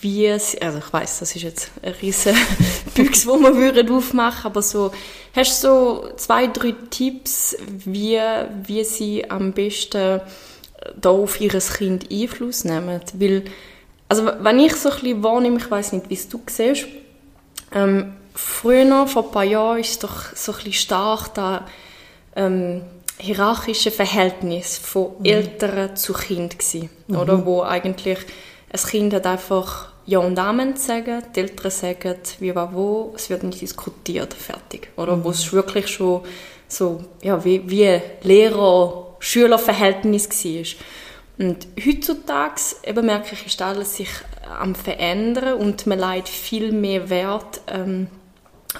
[0.00, 2.34] wie sie, also ich weiß, das ist jetzt ein riesen
[2.94, 4.92] Büchs, wo man würde aufmachen, aber so,
[5.36, 8.18] hast du so zwei, drei Tipps, wie,
[8.64, 10.22] wie sie am besten
[10.98, 13.02] da auf ihr Kind Einfluss nehmen?
[13.12, 13.44] Weil,
[14.12, 16.84] also wenn ich so ein bisschen wahrnehme, ich weiß nicht, wie es du siehst,
[17.74, 21.66] ähm, früher, vor ein paar Jahren, ist es doch so ein bisschen stark da,
[22.36, 22.82] ähm,
[23.16, 25.24] hierarchische Verhältnis von mhm.
[25.24, 27.16] Eltern zu Kind gewesen, mhm.
[27.16, 28.18] oder wo eigentlich
[28.70, 33.30] ein Kind hat einfach ja und Amen sagen, die Eltern sagen wie war wo, es
[33.30, 35.24] wird nicht diskutiert, fertig, oder mhm.
[35.24, 36.20] wo es wirklich schon
[36.68, 40.66] so ja wie wie Lehrer-Schüler-Verhältnis war.
[41.38, 44.10] Und heutzutage eben merke ich, ist alles sich
[44.48, 48.08] am verändern und man legt viel mehr Wert ähm,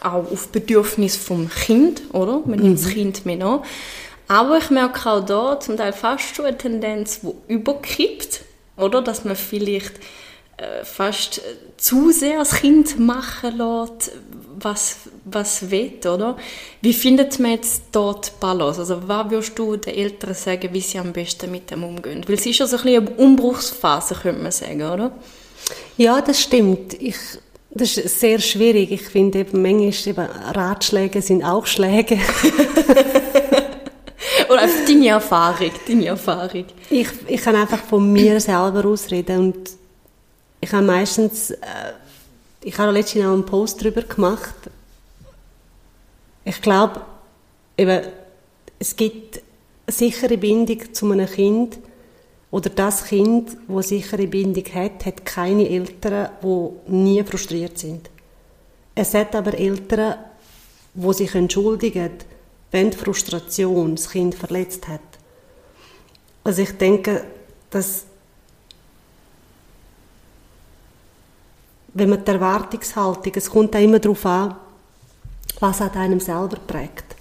[0.01, 2.43] auch auf Bedürfnis vom Kind, oder?
[2.45, 2.91] Man nimmt das mhm.
[2.91, 3.63] Kind mehr an.
[4.29, 8.43] Aber ich merke auch da zum Teil fast schon eine Tendenz, die überkippt,
[8.77, 9.03] oder?
[9.03, 9.93] Dass man vielleicht
[10.85, 11.41] fast
[11.77, 14.13] zu sehr das Kind machen lässt,
[14.61, 16.37] was, was will, oder?
[16.81, 18.81] Wie findet man jetzt dort Balance?
[18.81, 22.23] Also was würdest du den Eltern sagen, wie sie am besten mit dem umgehen?
[22.27, 25.13] Weil es ist ja so ein bisschen eine Umbruchsphase, könnte man sagen, oder?
[25.97, 26.95] Ja, das stimmt.
[27.01, 27.17] Ich,
[27.71, 28.93] das ist sehr schwierig.
[28.93, 32.19] Ich finde eben, manchmal eben Ratschläge sind auch Schläge.
[34.49, 36.65] Oder einfach deine Erfahrung, deine Erfahrung.
[36.91, 39.82] Ich, ich kann einfach von mir selber ausreden und
[40.63, 41.57] ich habe meistens, äh,
[42.63, 44.55] ich habe letztens auch einen Post darüber gemacht.
[46.45, 47.01] Ich glaube,
[47.77, 48.07] eben,
[48.79, 49.43] es gibt
[49.87, 51.79] eine sichere Bindung zu einem Kind
[52.53, 58.09] oder das Kind, das eine sichere Bindung hat, hat keine Eltern, die nie frustriert sind.
[58.95, 60.15] Es hat aber Eltern,
[60.95, 62.13] die sich entschuldigen,
[62.71, 65.01] wenn die Frustration das Kind verletzt hat.
[66.45, 67.25] Also ich denke,
[67.71, 68.05] dass
[71.95, 74.55] wenn man die Erwartungshaltung, es kommt auch immer darauf an,
[75.61, 77.17] was hat einem selber prägt.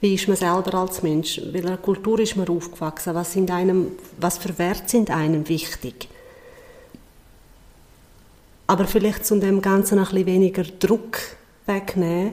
[0.00, 1.40] Wie ist man selber als Mensch?
[1.50, 3.14] Welcher Kultur ist man aufgewachsen?
[3.14, 6.08] Was, sind einem, was für Werte sind einem wichtig?
[8.66, 11.18] Aber vielleicht um dem Ganzen ein bisschen weniger Druck
[11.66, 12.32] wegnehmen,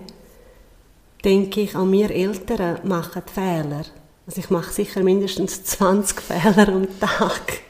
[1.24, 3.84] denke ich, an wir Eltern machen Fehler.
[4.26, 7.62] Also ich mache sicher mindestens 20 Fehler am Tag.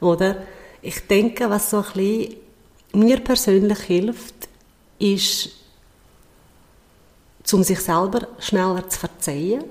[0.00, 0.36] Oder?
[0.82, 2.36] Ich denke, was so ein bisschen
[2.92, 4.48] mir persönlich hilft,
[4.98, 5.50] ist,
[7.52, 9.64] um sich selber schneller zu verzeihen,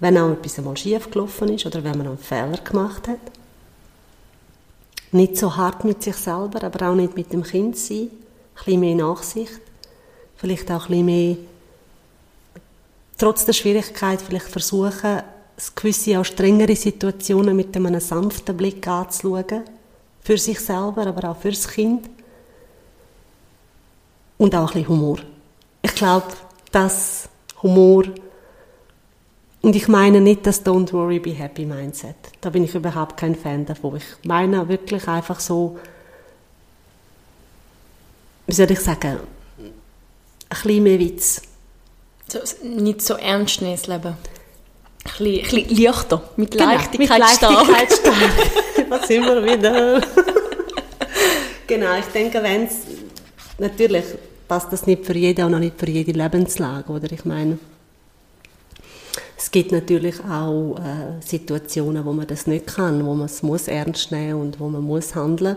[0.00, 3.20] wenn auch etwas einmal schief gelaufen ist oder wenn man einen Fehler gemacht hat.
[5.12, 8.08] Nicht so hart mit sich selber, aber auch nicht mit dem Kind sein.
[8.08, 9.60] Ein bisschen mehr Nachsicht.
[10.36, 11.36] Vielleicht auch ein bisschen mehr,
[13.16, 15.22] trotz der Schwierigkeit, vielleicht versuchen,
[15.76, 19.62] gewisse auch strengere Situationen mit einem sanften Blick anzuschauen.
[20.22, 22.08] Für sich selber, aber auch fürs Kind.
[24.38, 25.18] Und auch ein bisschen Humor.
[25.82, 26.26] Ich glaube,
[26.70, 27.28] dass
[27.62, 28.04] Humor
[29.62, 32.16] und ich meine nicht das Don't worry, be happy Mindset.
[32.40, 33.96] Da bin ich überhaupt kein Fan davon.
[33.96, 35.78] Ich meine wirklich einfach so,
[38.46, 39.20] wie soll ich sagen,
[39.58, 39.72] ein
[40.48, 41.42] bisschen mehr Witz.
[42.26, 44.16] So, nicht so ernst nehmen, das Leben.
[45.04, 47.92] Ein bisschen, leichter, mit Leichtigkeit, genau, mit Leichtigkeit stark.
[47.92, 48.88] stark.
[48.88, 50.00] Was sind wir wieder?
[51.66, 52.76] genau, ich denke, wenn es,
[53.58, 54.04] natürlich
[54.46, 57.10] passt das nicht für jeden und auch nicht für jede Lebenslage, oder?
[57.10, 57.58] Ich meine,
[59.36, 63.66] es gibt natürlich auch äh, Situationen, wo man das nicht kann, wo man es muss
[63.66, 65.56] ernst nehmen und wo man muss handeln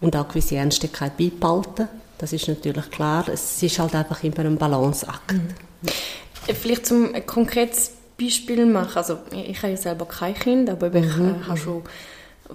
[0.00, 1.88] und auch gewisse Ernstigkeit beibehalten.
[2.18, 3.28] Das ist natürlich klar.
[3.28, 5.32] Es ist halt einfach immer ein Balanceakt.
[5.32, 5.48] Mhm.
[6.60, 8.96] Vielleicht zum ein konkretes Beispiel machen.
[8.96, 11.36] Also ich habe ja selber kein Kind, aber ich mhm.
[11.42, 11.82] Äh, habe schon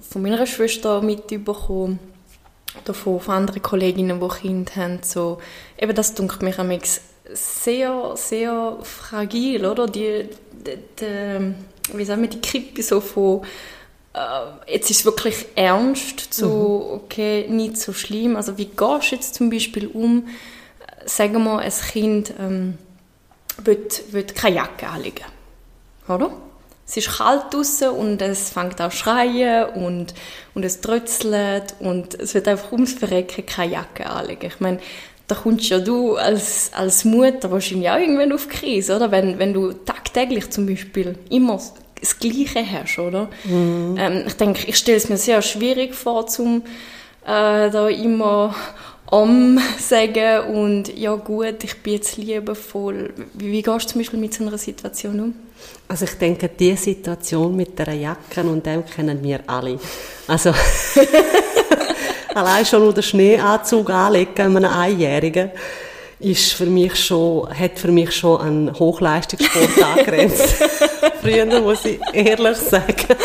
[0.00, 1.98] von meiner Schwester mitbekommen
[2.82, 5.38] oder von, von anderen Kolleginnen, die Kinder haben, so,
[5.78, 6.70] eben das dunkelt mich am
[7.32, 9.86] sehr, sehr fragil, oder?
[9.86, 11.54] Die, die, die
[11.92, 13.42] wie sagen wir, die Kippe so von
[14.14, 16.94] äh, jetzt ist es wirklich ernst, zu, mhm.
[16.94, 18.36] okay, nicht so schlimm.
[18.36, 20.28] Also wie gehst du jetzt zum Beispiel um,
[21.04, 22.78] sagen wir, ein Kind ähm,
[23.64, 25.24] will, will keine Jacke anlegen,
[26.08, 26.30] oder?
[26.86, 30.14] Es ist kalt draußen und es fängt an zu schreien und,
[30.54, 34.46] und es trötzelt und es wird einfach ums Verrecken keine Jacke anlegen.
[34.46, 34.78] Ich meine,
[35.26, 39.10] da kommst ja du als, als Mutter wahrscheinlich auch irgendwann auf die Krise, oder?
[39.10, 41.60] Wenn, wenn du tagtäglich zum Beispiel immer
[42.00, 43.28] das Gleiche hast, oder?
[43.44, 43.96] Mhm.
[43.98, 46.62] Ähm, ich denke, ich stelle es mir sehr schwierig vor, zum
[47.26, 48.54] äh, da immer
[49.10, 53.12] um sagen und ja gut, ich bin jetzt liebevoll.
[53.34, 55.34] Wie, wie gehst du zum Beispiel mit so einer Situation um?
[55.88, 59.78] Also ich denke, die Situation mit der Jacke und dem kennen wir alle.
[60.26, 60.52] Also
[62.34, 65.50] allein schon nur den Schneeanzug anlegen, einem Einjährigen,
[66.20, 70.56] ist für mich schon, hat für mich schon einen Hochleistungssport angrenzt.
[71.22, 73.16] Früher, muss ich ehrlich sagen.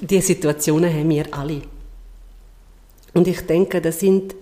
[0.00, 1.62] Die Situationen haben wir alle.
[3.12, 4.34] Und ich denke, das sind,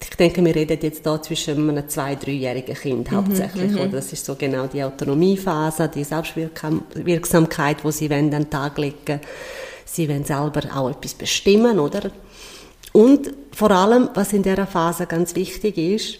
[0.00, 3.72] ich, denke, wir reden jetzt da zwischen einem zwei-, dreijährigen Kind mhm, hauptsächlich.
[3.72, 3.88] Mhm, oder?
[3.88, 9.20] Das ist so genau die Autonomiephase, die Selbstwirksamkeit, die sie an den Tag legen wollen
[9.96, 12.10] sie wollen selber auch etwas bestimmen, oder?
[12.92, 16.18] Und vor allem, was in dieser Phase ganz wichtig ist,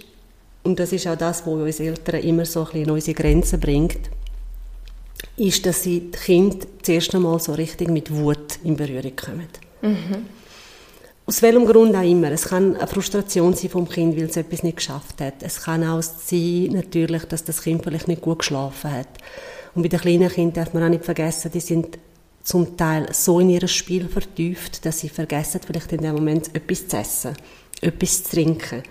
[0.62, 3.60] und das ist auch das, wo uns Eltern immer so ein bisschen in unsere Grenzen
[3.60, 4.10] bringt,
[5.36, 9.48] ist, dass sie die Kinder zuerst einmal so richtig mit Wut in Berührung kommen.
[9.82, 10.26] Mhm.
[11.28, 12.30] Aus welchem Grund auch immer.
[12.30, 15.42] Es kann eine Frustration sein vom Kind, weil es etwas nicht geschafft hat.
[15.42, 19.08] Es kann auch sein, natürlich, dass das Kind vielleicht nicht gut geschlafen hat.
[19.74, 21.98] Und bei den kleinen Kindern darf man auch nicht vergessen, die sind
[22.44, 26.86] zum Teil so in ihr Spiel vertieft, dass sie vergessen, vielleicht in dem Moment etwas
[26.86, 27.36] zu essen,
[27.80, 28.84] etwas zu trinken.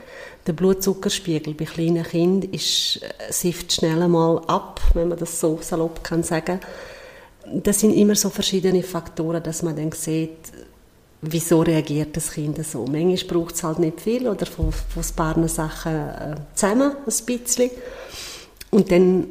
[0.45, 5.57] Der Blutzuckerspiegel bei kleinen Kindern ist, äh, sifft schnell einmal ab, wenn man das so
[5.61, 6.59] salopp kann sagen.
[7.45, 10.51] Das sind immer so verschiedene Faktoren, dass man dann sieht,
[11.21, 12.85] wieso reagiert das Kind so.
[12.85, 17.25] Manchmal braucht es halt nicht viel oder von, von ein paar Sachen äh, zusammen, ein
[17.25, 17.71] bisschen.
[18.71, 19.27] Und dann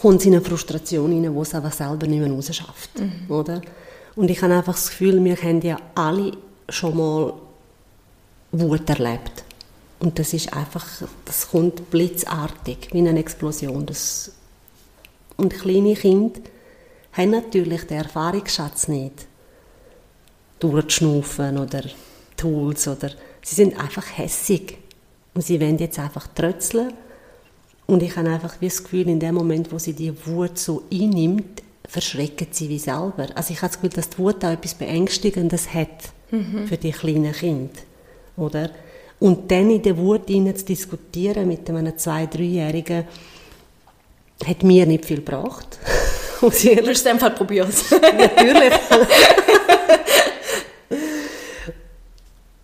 [0.00, 2.98] kommt sie in eine Frustration hinein, wo es einfach selber nicht mehr rausschafft.
[2.98, 3.30] Mhm.
[3.30, 3.60] Oder?
[4.16, 6.32] Und ich habe einfach das Gefühl, wir haben ja alle
[6.68, 7.34] schon mal
[8.52, 9.44] Wut erlebt.
[10.00, 10.86] Und das ist einfach,
[11.24, 13.86] das kommt blitzartig, wie eine Explosion.
[13.86, 14.32] Das
[15.36, 16.40] und kleine Kinder
[17.12, 19.26] haben natürlich den Erfahrungsschatz nicht.
[20.62, 21.82] Durchschnaufen oder
[22.36, 23.10] Tools oder...
[23.44, 24.78] Sie sind einfach hässig.
[25.34, 26.92] Und sie wollen jetzt einfach trötzeln
[27.86, 31.62] und ich habe einfach das Gefühl, in dem Moment, wo sie die Wut so einnimmt,
[31.86, 33.26] verschrecken sie wie selber.
[33.34, 36.12] Also ich habe das Gefühl, dass die Wut auch etwas Beängstigendes hat
[36.66, 37.78] für die kleinen Kinder,
[38.38, 38.70] oder?
[39.20, 43.04] Und dann in der Wut ihnen zu diskutieren mit einem zwei-, dreijährigen,
[44.46, 45.78] hat mir nicht viel gebracht.
[46.42, 47.70] Ehrlich in dem Fall probieren.
[48.00, 48.72] Natürlich.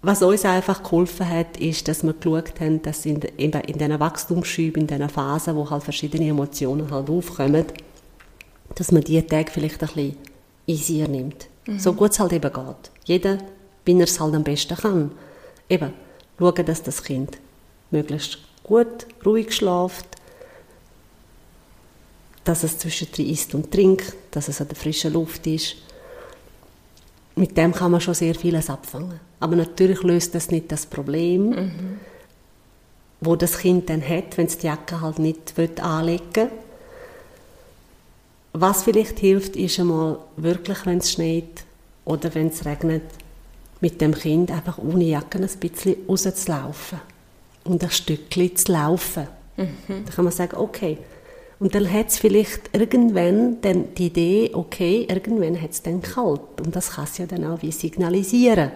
[0.01, 3.99] Was uns einfach geholfen hat, ist, dass wir geschaut haben, dass in, in, in diesen
[3.99, 7.65] Wachstumsschüben, in diesen Phasen, wo halt verschiedene Emotionen halt aufkommen,
[8.77, 10.17] dass man diese Tage vielleicht ein bisschen
[10.67, 11.49] easier nimmt.
[11.67, 11.79] Mhm.
[11.81, 12.91] So gut es halt eben geht.
[13.05, 13.39] Jeder,
[13.85, 15.11] wie er es halt am besten kann.
[15.69, 15.93] Eben,
[16.39, 17.39] schauen, dass das Kind
[17.91, 20.07] möglichst gut, ruhig schläft,
[22.45, 25.77] dass es zwischendrin isst und trinkt, dass es an der frischen Luft ist.
[27.39, 29.21] Mit dem kann man schon sehr vieles abfangen.
[29.39, 32.01] Aber natürlich löst das nicht das Problem, mhm.
[33.21, 36.51] wo das Kind dann hat, wenn es die Jacke halt nicht anlegen will.
[38.55, 41.65] Was vielleicht hilft, ist einmal wirklich, wenn es schneit
[42.05, 43.05] oder wenn es regnet,
[43.81, 46.99] mit dem Kind einfach ohne Jacke ein bisschen rauszulaufen
[47.63, 49.29] und ein Stückchen zu laufen.
[49.57, 49.69] Mhm.
[49.87, 50.99] Dann kann man sagen, okay.
[51.61, 56.41] Und dann hat es vielleicht irgendwann dann die Idee, okay, irgendwann hat es dann kalt.
[56.65, 58.71] Und das kann es ja dann auch wie signalisieren.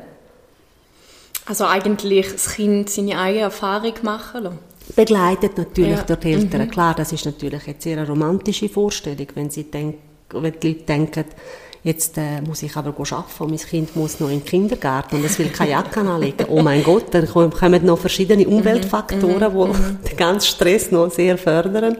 [1.47, 4.59] Also eigentlich das Kind seine eigene Erfahrung machen lassen?
[4.97, 6.03] Begleitet natürlich ja.
[6.03, 6.63] durch die Eltern.
[6.63, 6.71] Mhm.
[6.71, 9.97] Klar, das ist natürlich jetzt eine romantische Vorstellung, wenn, sie denk,
[10.31, 11.25] wenn die Leute denken,
[11.85, 15.25] jetzt äh, muss ich aber arbeiten und mein Kind muss noch in den Kindergarten und
[15.25, 16.47] es will keine Jacke anlegen.
[16.49, 18.55] Oh mein Gott, dann kommen noch verschiedene mhm.
[18.55, 19.99] Umweltfaktoren, die mhm.
[20.11, 21.97] den ganzen Stress noch sehr fördern.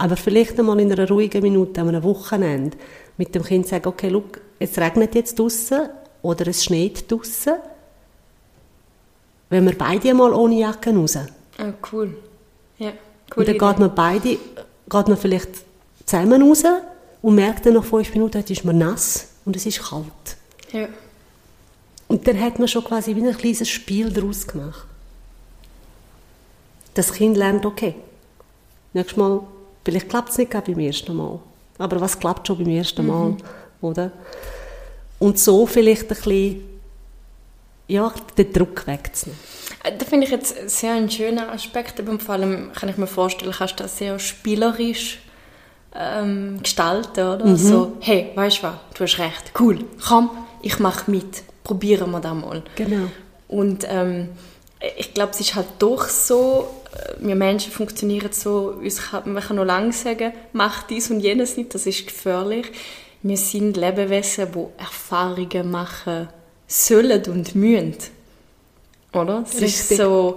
[0.00, 2.76] Aber vielleicht einmal in einer ruhigen Minute, an einem Wochenende,
[3.18, 5.90] mit dem Kind sagen, okay, look, es regnet jetzt draußen
[6.22, 7.54] oder es schneit draußen
[9.50, 11.16] wenn wir beide mal ohne Jacke raus.
[11.16, 12.16] Ah, cool.
[12.78, 12.94] Ja, cool.
[13.36, 15.50] Und dann geht man beide, geht man vielleicht
[16.06, 16.62] zusammen raus
[17.20, 20.04] und merkt dann nach fünf Minuten, jetzt ist man nass und es ist kalt.
[20.72, 20.88] Ja.
[22.06, 24.86] Und dann hat man schon quasi wie ein kleines Spiel daraus gemacht.
[26.94, 27.96] Das Kind lernt, okay,
[28.92, 29.40] nächstes Mal,
[29.84, 31.38] vielleicht klappt es nicht beim ersten Mal,
[31.78, 33.38] aber was klappt schon beim ersten Mal, mhm.
[33.80, 34.12] oder?
[35.18, 36.70] Und so vielleicht ein bisschen
[37.88, 39.38] ja, den Druck wegzunehmen.
[39.82, 41.98] Äh, das finde ich jetzt sehr ein schöner Aspekt.
[42.00, 45.20] Aber vor allem kann ich mir vorstellen, kannst du das sehr spielerisch
[45.94, 47.44] ähm, gestalten, oder?
[47.44, 47.56] Mhm.
[47.56, 50.30] So, hey, weißt du was, du hast recht, cool, komm,
[50.62, 52.62] ich mache mit, probieren wir das mal.
[52.76, 53.06] Genau.
[53.48, 54.28] Und ähm,
[54.96, 56.68] ich glaube, es ist halt doch so,
[57.18, 61.56] wir Menschen funktionieren so, uns kann, man kann noch lange sagen, mach dies und jenes
[61.56, 62.66] nicht, das ist gefährlich.
[63.22, 66.28] Wir sind Lebewesen, die Erfahrungen machen
[66.66, 67.96] sollen und müssen.
[69.12, 69.44] Oder?
[69.44, 69.90] Es Richtig.
[69.90, 70.36] ist so,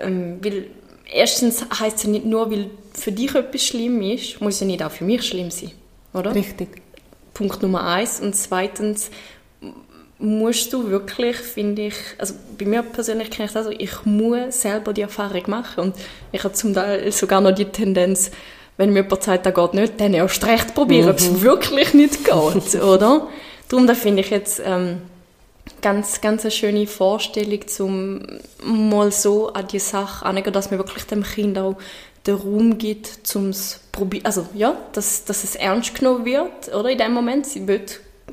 [0.00, 0.66] ähm, weil
[1.10, 4.66] erstens heißt es ja nicht nur, weil für dich etwas schlimm ist, muss es ja
[4.66, 5.72] nicht auch für mich schlimm sein,
[6.12, 6.34] oder?
[6.34, 6.82] Richtig.
[7.32, 8.20] Punkt Nummer eins.
[8.20, 9.10] Und zweitens
[10.24, 14.62] musst du wirklich, finde ich, also bei mir persönlich kenne ich das, also ich muss
[14.62, 15.96] selber die Erfahrung machen und
[16.32, 18.30] ich habe zum Teil sogar noch die Tendenz,
[18.76, 21.10] wenn mir jemand sagt, das geht nicht, dann erst recht probieren, mhm.
[21.10, 23.28] ob es wirklich nicht geht, oder?
[23.68, 24.60] Darum, da finde ich jetzt...
[24.64, 25.02] Ähm,
[25.80, 31.04] ganz, ganz eine schöne Vorstellung, um mal so an die Sache anzugehen, dass man wirklich
[31.04, 31.76] dem Kind auch
[32.26, 33.52] den Raum gibt, zum
[33.92, 37.84] probieren, also ja, dass, dass es ernst genommen wird, oder in dem Moment, sie will,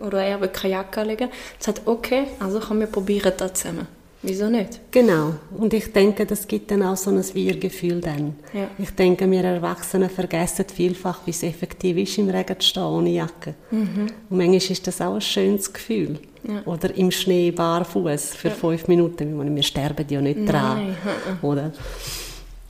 [0.02, 3.88] oder er will keine Jacke legen, sagt, okay, also können wir probieren das zusammen.
[4.24, 4.80] Wieso nicht?
[4.92, 5.34] Genau.
[5.58, 8.36] Und ich denke, das gibt dann auch so ein Wir-Gefühl dann.
[8.54, 8.68] Ja.
[8.78, 13.10] Ich denke, wir Erwachsenen vergessen vielfach, wie es effektiv ist, im Regen zu stehen ohne
[13.10, 13.56] Jacke.
[13.72, 14.08] Mhm.
[14.30, 16.20] Und manchmal ist das auch ein schönes Gefühl.
[16.48, 16.62] Ja.
[16.66, 18.54] Oder im Schnee barfuß für ja.
[18.54, 19.56] fünf Minuten.
[19.56, 20.96] Wir sterben ja nicht dran.
[21.42, 21.72] Oder?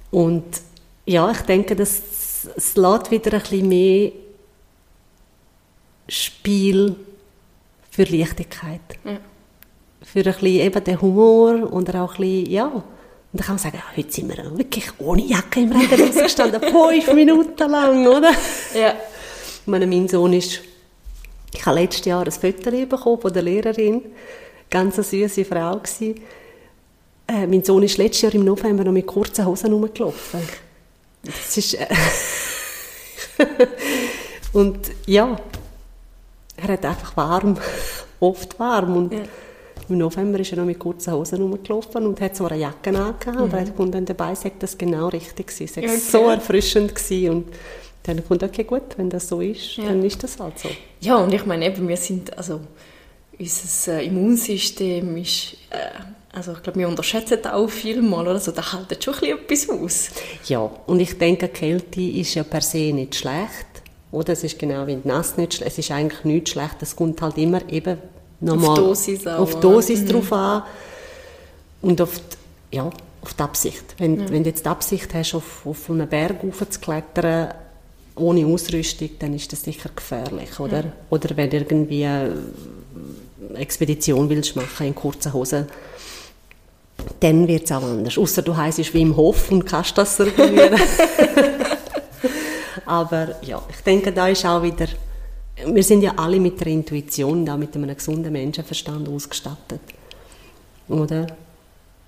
[0.10, 0.46] Und
[1.06, 2.02] ja, ich denke, das,
[2.56, 4.12] es lässt wieder ein bisschen mehr
[6.08, 6.96] Spiel
[7.92, 8.82] für Leichtigkeit.
[9.06, 9.20] Ja
[10.02, 12.66] für ein bisschen eben den Humor und auch ein bisschen, ja.
[12.66, 16.62] Und dann kann man sagen, ja, heute sind wir wirklich ohne Jacke im Regen rausgestanden,
[16.62, 18.32] fünf Minuten lang, oder?
[18.74, 18.94] Ja.
[19.62, 20.62] Ich meine, mein Sohn ist,
[21.54, 24.02] ich habe letztes Jahr ein Foto bekommen von der Lehrerin,
[24.70, 26.16] ganz eine süße Frau gewesen.
[27.28, 30.42] Äh, mein Sohn ist letztes Jahr im November noch mit kurzen Hosen rumgelaufen.
[31.24, 31.88] Das ist, äh
[34.54, 35.38] und ja,
[36.58, 37.58] er hat einfach warm,
[38.20, 39.20] oft warm und ja
[39.92, 43.28] im November ist er noch mit kurzen Hosen rumgelaufen und hat so eine Jacke angehabt.
[43.28, 43.42] Mhm.
[43.42, 45.84] Und er kommt dann dabei, sagt das genau richtig gewesen.
[45.84, 47.30] Es war so erfrischend gewesen.
[47.30, 47.48] und
[48.04, 49.86] dann kommt okay gut, wenn das so ist, ja.
[49.86, 50.70] dann ist das halt so.
[51.02, 52.62] Ja, und ich meine eben, wir sind, also
[53.38, 55.78] unser äh, Immunsystem ist, äh,
[56.34, 58.32] also ich glaube, wir unterschätzen das auch viel mal, oder?
[58.32, 60.10] Also da hält schon etwas aus.
[60.48, 63.68] Ja, und ich denke, Kälte ist ja per se nicht schlecht.
[64.12, 65.72] Oder es ist genau wie nass nicht schlecht.
[65.72, 66.76] Es ist eigentlich nichts schlecht.
[66.82, 67.98] Es kommt halt immer eben
[68.42, 70.64] nochmal Auf Dosis auch, auf Dosis drauf an
[71.82, 72.90] und auf die, ja,
[73.22, 73.96] auf die Absicht.
[73.98, 77.54] Wenn, wenn du jetzt die Absicht hast, auf, auf einen Berg zu klettern,
[78.16, 80.84] ohne Ausrüstung, dann ist das sicher gefährlich, oder?
[81.10, 82.36] Oder wenn du irgendwie eine
[83.56, 85.68] Expedition willst machen in kurzen Hosen,
[87.20, 88.18] dann wird es auch anders.
[88.18, 90.70] Außer du heisst wie im Hof und kannst das irgendwie.
[92.86, 94.88] Aber ja, ich denke, da ist auch wieder,
[95.66, 99.82] wir sind ja alle mit der Intuition, da mit einem gesunden Menschenverstand ausgestattet.
[100.88, 101.28] Oder?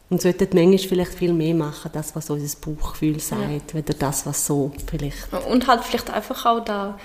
[0.09, 4.45] Und sollten manchmal vielleicht viel mehr machen, das, was unser Bauchgefühl sagt, weder das, was
[4.45, 5.33] so vielleicht...
[5.49, 6.99] Und halt vielleicht einfach auch da,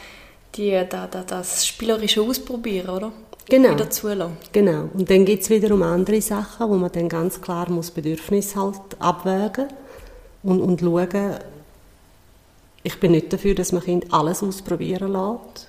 [0.54, 3.12] die, da, da, das spielerische Ausprobieren, oder?
[3.48, 3.70] Genau.
[3.70, 4.36] Wieder zulassen.
[4.52, 4.90] Genau.
[4.92, 8.54] Und dann geht es wieder um andere Sachen, wo man dann ganz klar muss Bedürfnis
[8.54, 9.68] halt abwägen
[10.42, 11.36] und, und schauen,
[12.88, 15.68] ich bin nicht dafür, dass man Kind alles ausprobieren lässt.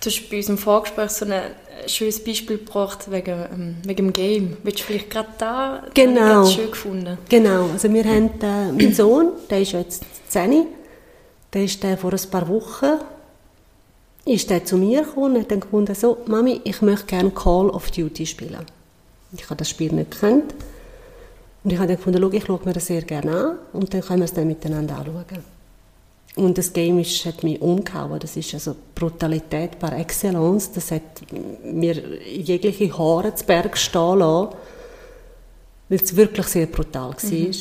[0.00, 4.12] Du hast bei unserem Vorgespräch so ein äh, schönes Beispiel gebracht wegen, ähm, wegen dem
[4.12, 4.56] Game.
[4.62, 6.46] Willst du vielleicht gerade da das Genau.
[6.46, 7.18] schön gefunden?
[7.28, 10.66] Genau, also wir haben äh, meinen Sohn, der ist jetzt 10,
[11.52, 13.00] der ist der vor ein paar Wochen,
[14.26, 17.68] ist der zu mir gekommen und hat dann gefunden, so, Mami, ich möchte gerne Call
[17.68, 18.64] of Duty spielen.
[19.36, 20.54] Ich habe das Spiel nicht gekannt.
[21.64, 24.02] Und ich habe dann gefunden, schau, ich schaue mir das sehr gerne an und dann
[24.02, 25.53] können wir es dann miteinander anschauen.
[26.36, 28.18] Und das Game ist, hat mich umgehauen.
[28.18, 30.72] Das ist also Brutalität par excellence.
[30.72, 31.02] Das hat
[31.62, 34.56] mir jegliche Haare zu Berg stehen lassen,
[35.88, 37.54] weil es wirklich sehr brutal war.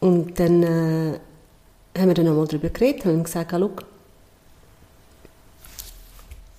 [0.00, 1.18] Und dann äh,
[1.98, 3.70] haben wir dann nochmal darüber geredet und haben gesagt, ah, schau,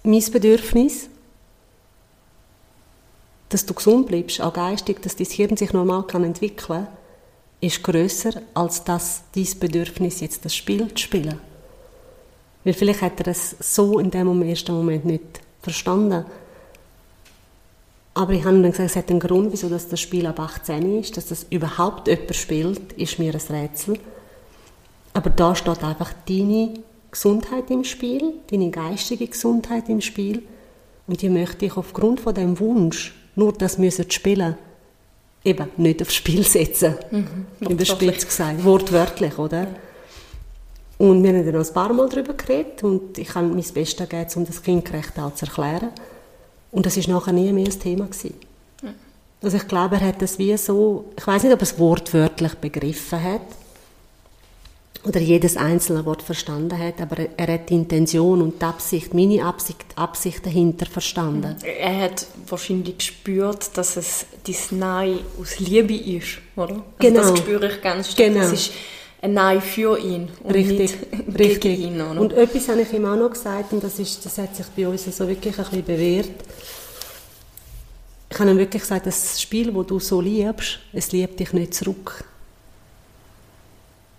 [0.04, 1.10] mein Bedürfnis,
[3.50, 6.88] dass du gesund bleibst, auch geistig, dass dein Hirn sich normal kann entwickeln kann,
[7.66, 11.40] ist grösser als das dein Bedürfnis, jetzt das Spiel zu spielen.
[12.64, 16.26] Weil vielleicht hat er es so in dem ersten Moment nicht verstanden.
[18.14, 21.00] Aber ich habe dann gesagt, es hat einen Grund, wieso das, das Spiel ab 18
[21.00, 24.00] ist, dass das überhaupt jemand spielt, ist mir ein Rätsel.
[25.14, 26.74] Aber da steht einfach deine
[27.12, 30.44] Gesundheit im Spiel, deine geistige Gesundheit im Spiel.
[31.08, 34.58] Und die möchte ich aufgrund von dem Wunsch, nur das müssen spielen,
[35.46, 36.96] eben nicht aufs Spiel setzen.
[37.12, 37.46] Mhm.
[37.70, 39.68] Überspitzt gesagt, wortwörtlich, oder?
[40.98, 43.98] Und wir haben dann noch ein paar Mal darüber geredet und ich habe mein Bestes
[43.98, 45.90] gegeben, um das kindgerecht auch zu erklären.
[46.72, 48.34] Und das ist nachher nie mehr ein Thema gewesen.
[49.42, 52.56] Also ich glaube, er hat das wie so, ich weiß nicht, ob er es wortwörtlich
[52.56, 53.42] begriffen hat
[55.06, 59.46] oder jedes einzelne Wort verstanden hat, aber er- hat die Intention und die Absicht, meine
[59.46, 61.56] Absicht, Absicht dahinter verstanden.
[61.64, 66.70] Er hat wahrscheinlich gespürt, dass es dies Nein aus Liebe ist, oder?
[66.74, 67.20] Also Genau.
[67.22, 68.30] Das spüre ich ganz stark.
[68.34, 68.46] Genau.
[68.46, 68.72] Es ist
[69.22, 71.62] ein Nein für ihn und Richtig, nicht richtig.
[71.62, 72.02] gegen ihn.
[72.02, 72.20] Oder?
[72.22, 74.88] Und etwas habe ich ihm auch noch gesagt, und das, ist, das hat sich bei
[74.88, 76.30] uns so wirklich ein bisschen bewährt.
[78.32, 81.74] Ich habe ihm wirklich gesagt, das Spiel, das du so liebst, es liebt dich nicht
[81.74, 82.24] zurück.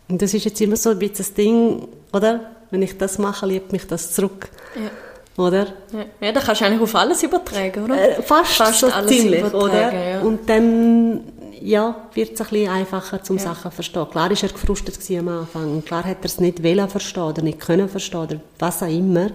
[0.08, 2.40] Und das ist jetzt immer so ein bisschen das Ding, oder?
[2.70, 4.48] Wenn ich das mache, liebt mich das zurück.
[4.74, 4.90] ja.
[5.38, 5.66] Oder?
[5.92, 6.06] Ja.
[6.28, 8.18] ja, das kannst du eigentlich auf alles übertragen, oder?
[8.18, 9.92] Äh, fast, Fast so alles ziemlich, oder?
[9.92, 10.20] ja.
[10.20, 11.24] Und dann
[11.60, 13.42] ja, wird es ein bisschen einfacher zum Ja.
[13.42, 14.06] Sachen verstehen.
[14.10, 17.22] Klar war er gefrustet gewesen am Anfang und klar hat er es nicht wollen verstehen
[17.22, 19.28] oder nicht können verstehen oder was auch immer.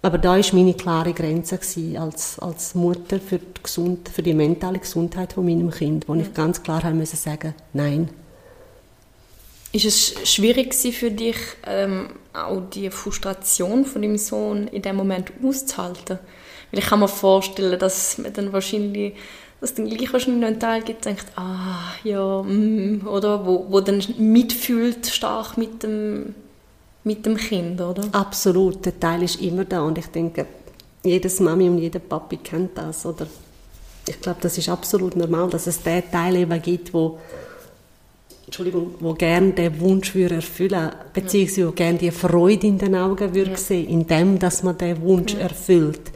[0.00, 4.34] Aber da war meine klare Grenze gewesen, als, als Mutter für die, gesund, für die
[4.34, 8.08] mentale Gesundheit von meinem Kind, wo ich ganz klar haben müssen sagen, nein.
[9.74, 15.32] Ist es schwierig für dich, ähm, auch die Frustration von deinem Sohn in dem Moment
[15.42, 16.20] auszuhalten?
[16.70, 19.14] Weil ich kann mir vorstellen, dass man dann wahrscheinlich,
[19.60, 23.80] dass dann gleich wahrscheinlich noch einen Teil gibt, denkt, ah, ja, mm, oder, wo, wo
[23.80, 26.36] dann mitfühlt stark mit dem,
[27.02, 28.04] mit dem Kind, oder?
[28.12, 30.46] Absolut, der Teil ist immer da und ich denke,
[31.02, 33.26] jedes Mami und jeder Papi kennt das, oder?
[34.06, 37.18] Ich glaube, das ist absolut normal, dass es den Teil eben gibt, wo
[38.54, 43.34] Entschuldigung, wo gern den Wunsch würde erfüllen, beziehungsweise wo gern die Freude in den Augen
[43.34, 46.12] würde sehen, in dem, dass man den Wunsch erfüllt.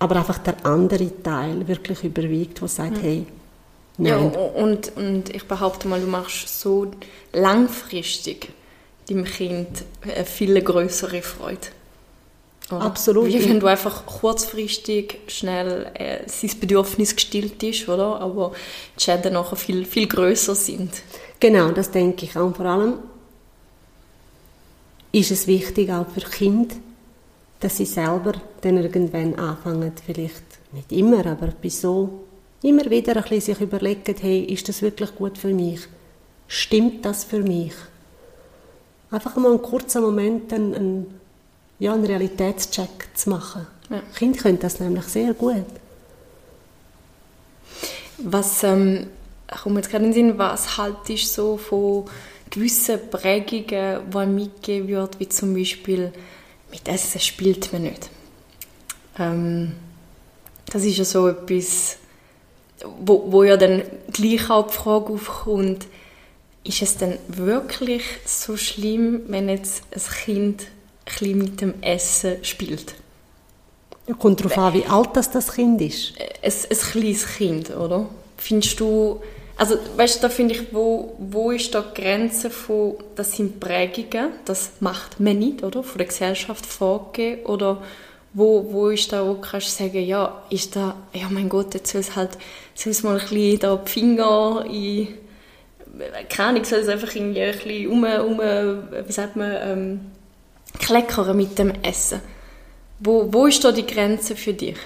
[0.00, 3.26] Aber einfach der andere Teil wirklich überwiegt, der sagt, hey,
[3.98, 4.32] Ja, nein.
[4.56, 6.90] und, und ich behaupte mal, du machst so
[7.32, 8.48] langfristig
[9.08, 11.68] deinem Kind eine viel größere Freude.
[12.70, 12.82] Oder?
[12.82, 13.32] Absolut.
[13.32, 18.20] Wenn du einfach kurzfristig schnell äh, sein Bedürfnis gestillt ist, oder?
[18.20, 18.52] Aber
[18.98, 20.90] die Schäden nachher viel, viel größer sind.
[21.38, 22.46] Genau, das denke ich auch.
[22.46, 22.94] Und vor allem
[25.12, 26.74] ist es wichtig auch für Kinder,
[27.60, 32.24] dass sie selber dann irgendwann anfangen, vielleicht nicht immer, aber bei so
[32.62, 35.80] immer wieder ein bisschen sich überlegen, hey, ist das wirklich gut für mich?
[36.48, 37.72] Stimmt das für mich?
[39.10, 41.20] Einfach mal einen kurzen Moment einen, einen,
[41.78, 43.66] ja, einen Realitätscheck zu machen.
[43.90, 44.02] Ja.
[44.16, 45.66] Kinder können das nämlich sehr gut.
[48.18, 49.08] Was ähm,
[49.62, 52.04] kommt jetzt gerade in den Sinn, was haltest du so von
[52.50, 56.12] gewissen Prägungen, die mitgegeben wird, wie zum Beispiel
[56.70, 58.10] mit Essen spielt man nicht.
[59.18, 59.72] Ähm,
[60.66, 61.98] das ist ja so etwas,
[63.00, 65.86] wo, wo ja dann gleich auch die Frage aufkommt,
[66.64, 70.66] ist es denn wirklich so schlimm, wenn jetzt ein Kind
[71.20, 72.94] ein mit dem Essen spielt?
[74.06, 76.14] Ja, kommt darauf an, wie alt das, das Kind ist.
[76.42, 78.08] Ein, ein kleines Kind, oder?
[78.36, 79.20] Findest du,
[79.56, 83.58] also weißt du, da finde ich, wo, wo ist da die Grenze von, das sind
[83.58, 85.82] Prägungen, das macht man nicht, oder?
[85.82, 87.82] Von der Gesellschaft vorgegeben, oder
[88.32, 91.90] wo, wo ist da, wo kannst du sagen, ja, ist da, ja mein Gott, jetzt
[91.90, 92.36] soll es halt,
[92.74, 95.08] soll es mal ein bisschen da die Finger in,
[96.28, 100.00] keine Ahnung, soll es einfach irgendwie ein bisschen um, um wie sagt man, ähm,
[100.78, 102.20] kleckern mit dem Essen.
[102.98, 104.76] Wo, wo ist da die Grenze für dich?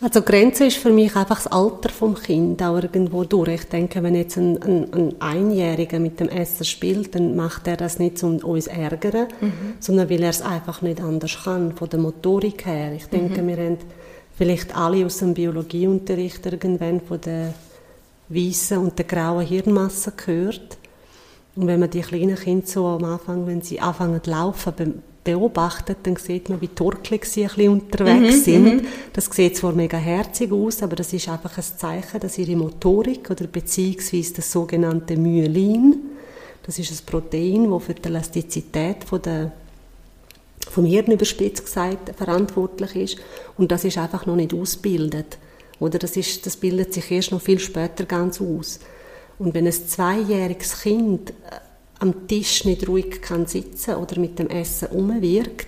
[0.00, 3.48] Also die Grenze ist für mich einfach das Alter vom Kind auch irgendwo durch.
[3.50, 7.76] Ich denke, wenn jetzt ein, ein, ein Einjähriger mit dem Essen spielt, dann macht er
[7.76, 9.74] das nicht, um uns zu ärgern, mhm.
[9.78, 12.92] sondern weil er es einfach nicht anders kann, von der Motorik her.
[12.94, 13.48] Ich denke, mhm.
[13.48, 13.78] wir haben
[14.36, 17.54] vielleicht alle aus dem Biologieunterricht irgendwann von der
[18.28, 20.78] weißen und der grauen Hirnmasse gehört.
[21.54, 25.98] Und wenn man die kleinen Kinder so am Anfang, wenn sie anfangen zu laufen, beobachtet,
[26.02, 28.64] dann sieht man, wie torkelig sie ein bisschen unterwegs mhm, sind.
[28.64, 28.86] Mhm.
[29.12, 33.30] Das sieht zwar mega herzig aus, aber das ist einfach ein Zeichen, dass ihre Motorik
[33.30, 35.96] oder beziehungsweise das sogenannte Myelin,
[36.64, 39.52] das ist ein Protein, das für die Elastizität von der,
[40.70, 43.18] vom Hirn überspitzt gesagt verantwortlich ist
[43.56, 45.38] und das ist einfach noch nicht ausgebildet.
[45.78, 48.78] Oder das, ist, das bildet sich erst noch viel später ganz aus.
[49.42, 51.32] Und wenn ein zweijähriges Kind äh,
[51.98, 55.66] am Tisch nicht ruhig kann sitzen oder mit dem Essen umwirkt,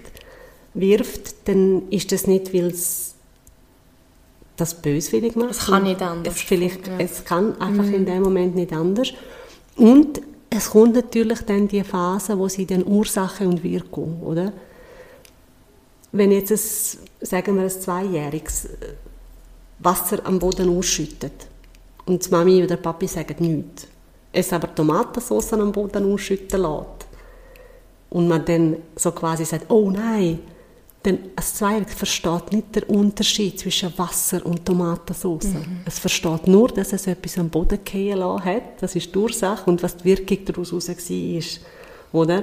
[0.74, 3.14] wirft, dann ist das nicht, weil es
[4.56, 5.50] das böswillig macht.
[5.50, 6.36] Es kann nicht anders.
[6.36, 6.98] Es, vielleicht, ja.
[6.98, 7.94] es kann einfach mm.
[7.94, 9.12] in dem Moment nicht anders.
[9.74, 14.52] Und es kommt natürlich dann die Phase, wo sie dann Ursache und Wirkung, oder?
[16.12, 18.68] Wenn jetzt ein, sagen wir, ein Zweijähriges
[19.80, 21.48] Wasser am Boden ausschüttet
[22.06, 23.86] und die Mami oder der Papi sagen nichts,
[24.32, 27.06] es aber Tomatensauce am Boden ausschütten lässt
[28.10, 30.40] und man dann so quasi sagt, oh nein,
[31.02, 35.44] dann ein Zweijähriges versteht nicht den Unterschied zwischen Wasser und Tomatensauce.
[35.44, 35.80] Mhm.
[35.84, 39.70] Es versteht nur, dass es etwas am Boden fallen lassen hat, das ist die Ursache
[39.70, 42.42] und was die Wirkung daraus war, oder?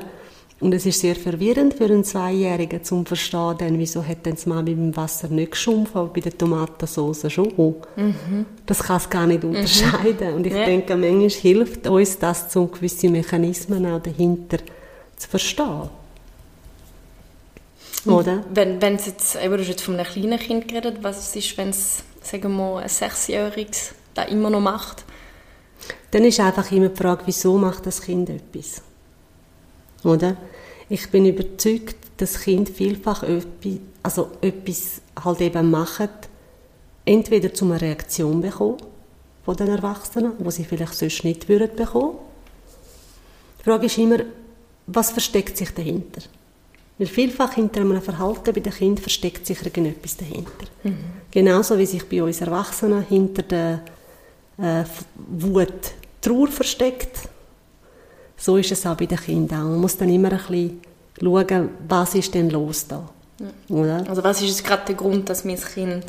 [0.61, 4.45] Und es ist sehr verwirrend für einen Zweijährigen zum Verstehen, denn wieso hat denn das
[4.45, 7.75] Mami beim Wasser nicht geschumpft, aber bei der Tomatensauce schon.
[7.95, 8.45] Mhm.
[8.67, 9.49] Das kann es gar nicht mhm.
[9.49, 10.29] unterscheiden.
[10.29, 10.35] Mhm.
[10.35, 10.65] Und ich ja.
[10.65, 14.59] denke, manchmal hilft uns das, um gewisse Mechanismen auch dahinter
[15.17, 15.89] zu verstehen.
[18.05, 18.43] Oder?
[18.53, 21.57] Wenn, wenn es jetzt, eben, du hast jetzt von einem kleinen Kind geredet, was ist,
[21.57, 25.05] wenn es, sagen wir mal, ein Sechsjähriges da immer noch macht?
[26.11, 28.83] Dann ist einfach immer die Frage, wieso macht das Kind etwas?
[30.03, 30.37] Oder?
[30.89, 36.09] Ich bin überzeugt, dass Kinder vielfach etwas, also etwas halt eben machen,
[37.05, 38.77] entweder zu einer Reaktion bekommen
[39.43, 42.17] von den Erwachsenen, wo sie vielleicht sonst nicht würden bekommen.
[43.59, 44.19] Die Frage ist immer,
[44.87, 46.21] was versteckt sich dahinter?
[46.97, 50.67] Weil vielfach hinter einem Verhalten bei den Kindern versteckt sich irgendetwas dahinter.
[50.83, 50.97] Mhm.
[51.31, 53.81] Genauso wie sich bei uns Erwachsenen hinter der
[54.57, 54.83] äh,
[55.15, 57.29] Wut Trauer versteckt,
[58.41, 59.71] so ist es auch bei den Kindern.
[59.71, 60.79] Man muss dann immer ein bisschen
[61.21, 63.07] schauen, was ist denn los da.
[63.69, 64.03] Ja.
[64.07, 66.05] Also was ist gerade der Grund, dass mein Kind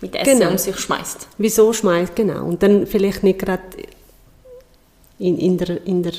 [0.00, 0.52] mit Essen genau.
[0.52, 1.26] um sich schmeißt?
[1.36, 2.44] Wieso schmeißt, genau.
[2.44, 3.62] Und dann vielleicht nicht gerade
[5.18, 6.12] in, in, der, in der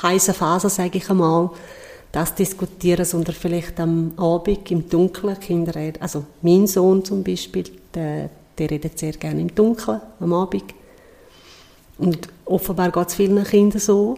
[0.00, 1.50] heißen Phase, sage ich einmal,
[2.12, 5.38] das diskutieren, sondern vielleicht am Abend im Dunkeln.
[5.40, 10.74] Kinder, also mein Sohn zum Beispiel, der, der redet sehr gerne im Dunkeln am Abend.
[11.98, 14.16] Und offenbar geht es vielen Kindern so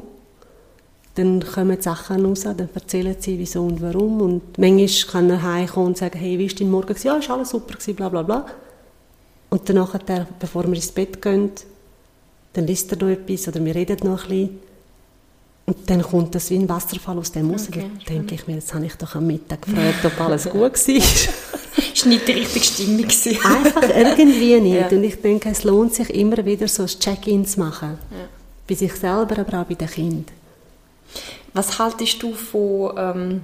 [1.15, 4.21] dann kommen die Sachen raus, dann erzählen sie, wieso und warum.
[4.21, 6.97] Und manchmal kann er heimkommen und sagen, hey, wie war dein Morgen?
[7.03, 8.47] Ja, ist alles super, bla bla bla.
[9.51, 11.53] Und dann nachher, bevor wir ins Bett gehen,
[12.53, 14.59] dann liest er noch etwas oder wir reden noch ein bisschen.
[15.67, 17.69] Und dann kommt das wie ein Wasserfall aus dem raus.
[17.69, 20.61] Okay, dann denke ich mir, jetzt habe ich doch am Mittag gefragt, ob alles gut
[20.61, 20.71] war.
[20.75, 23.05] Es war nicht die richtige Stimmung.
[23.05, 24.75] Einfach irgendwie nicht.
[24.75, 24.89] Ja.
[24.89, 27.99] Und ich denke, es lohnt sich immer wieder so ein Check-in zu machen.
[28.11, 28.29] Ja.
[28.69, 30.44] Bei sich selber, aber auch bei den Kindern.
[31.53, 33.43] Was haltest du von ähm,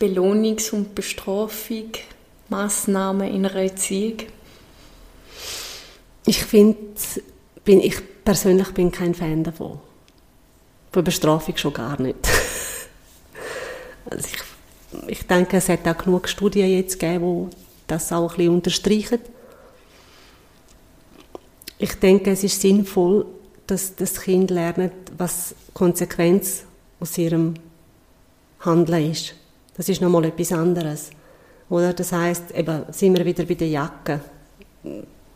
[0.00, 4.22] Belohnungs- und Bestrafungsmaßnahmen in einer Erziehung?
[6.26, 6.78] Ich finde,
[7.64, 9.78] bin, ich persönlich bin kein Fan davon.
[10.92, 12.18] Von Bestrafung schon gar nicht.
[14.04, 14.42] Also ich,
[15.06, 17.56] ich denke, es hat auch genug Studien jetzt gegeben, die
[17.86, 19.20] das auch ein bisschen unterstreichen.
[21.78, 23.26] Ich denke, es ist sinnvoll,
[23.68, 26.64] dass das Kind lernt, was Konsequenz
[27.02, 27.54] aus ihrem
[28.60, 29.34] Handeln ist.
[29.76, 31.10] Das ist nochmal etwas anderes.
[31.68, 31.92] Oder?
[31.92, 34.20] Das heißt, eben, sind wir wieder bei der Jacke.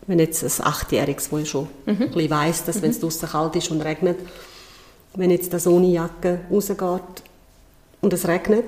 [0.06, 1.92] Wenn jetzt ein Achtjähriges, wo ich schon mhm.
[1.92, 2.82] ein bisschen weiss, dass mhm.
[2.82, 4.18] wenn es draußen kalt ist und regnet,
[5.14, 7.22] wenn jetzt das ohne Jacke rausgeht
[8.00, 8.66] und es regnet,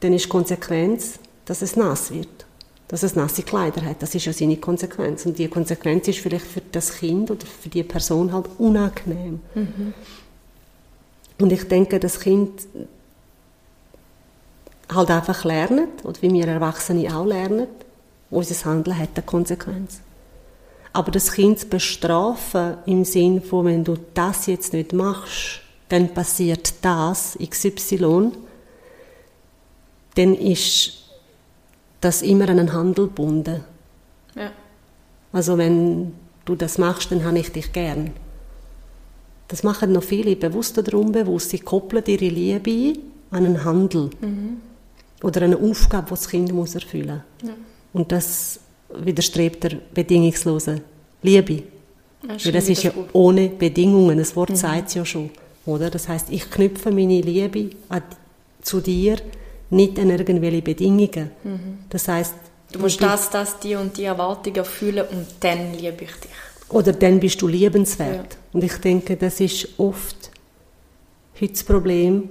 [0.00, 2.46] dann ist die Konsequenz, dass es nass wird.
[2.88, 4.02] Dass es nasse Kleider hat.
[4.02, 5.24] Das ist ja seine Konsequenz.
[5.24, 9.40] Und die Konsequenz ist vielleicht für das Kind oder für die Person halt unangenehm.
[9.54, 9.94] Mhm.
[11.40, 12.66] Und ich denke, das Kind
[14.92, 17.66] halt einfach lernen, oder wie wir Erwachsene auch lernen,
[18.30, 20.00] unser Handeln hat eine Konsequenz.
[20.92, 26.12] Aber das Kind zu bestrafen im Sinn von, wenn du das jetzt nicht machst, dann
[26.12, 28.32] passiert das, XY,
[30.14, 30.92] dann ist
[32.00, 33.64] das immer an einen Handel gebunden.
[34.34, 34.50] Ja.
[35.32, 36.12] Also wenn
[36.44, 38.12] du das machst, dann habe ich dich gern.
[39.50, 41.50] Das machen noch viele, bewusst oder unbewusst.
[41.50, 43.00] Sie koppeln ihre Liebe
[43.32, 44.10] an einen Handel.
[44.20, 44.58] Mhm.
[45.24, 47.50] Oder eine Aufgabe, die das Kind muss erfüllen muss.
[47.50, 47.56] Ja.
[47.92, 48.60] Und das
[48.94, 50.82] widerstrebt der bedingungslosen
[51.22, 51.64] Liebe.
[52.22, 54.18] Das, Weil das ist ja ohne Bedingungen.
[54.18, 54.56] Das Wort mhm.
[54.56, 55.30] sagt es ja schon.
[55.66, 55.90] Oder?
[55.90, 58.02] Das heißt, ich knüpfe meine Liebe an,
[58.62, 59.16] zu dir
[59.70, 61.32] nicht an irgendwelche Bedingungen.
[61.42, 61.78] Mhm.
[61.88, 62.34] Das heißt,
[62.70, 66.30] du musst das, das, die und die Erwartungen erfüllen und dann liebe ich dich.
[66.70, 68.32] Oder dann bist du liebenswert.
[68.32, 68.38] Ja.
[68.52, 70.30] Und ich denke, das ist oft
[71.40, 72.30] heute das Problem,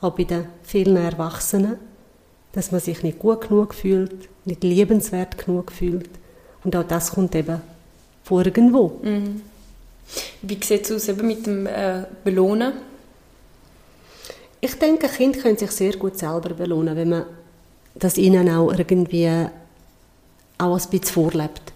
[0.00, 1.76] auch bei den vielen Erwachsenen,
[2.52, 6.10] dass man sich nicht gut genug fühlt, nicht liebenswert genug fühlt.
[6.64, 7.60] Und auch das kommt eben
[8.24, 9.00] von irgendwo.
[9.02, 9.42] Mhm.
[10.42, 12.72] Wie sieht es aus eben mit dem äh, Belohnen?
[14.60, 17.24] Ich denke, Kinder können sich sehr gut selber belohnen, wenn man
[17.94, 19.28] das ihnen auch irgendwie
[20.58, 21.72] auch ein bisschen vorlebt.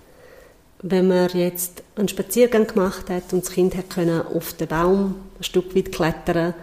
[0.83, 5.17] Wenn man jetzt einen Spaziergang gemacht hat und das Kind hat können auf den Baum
[5.39, 6.55] ein Stück weit klettern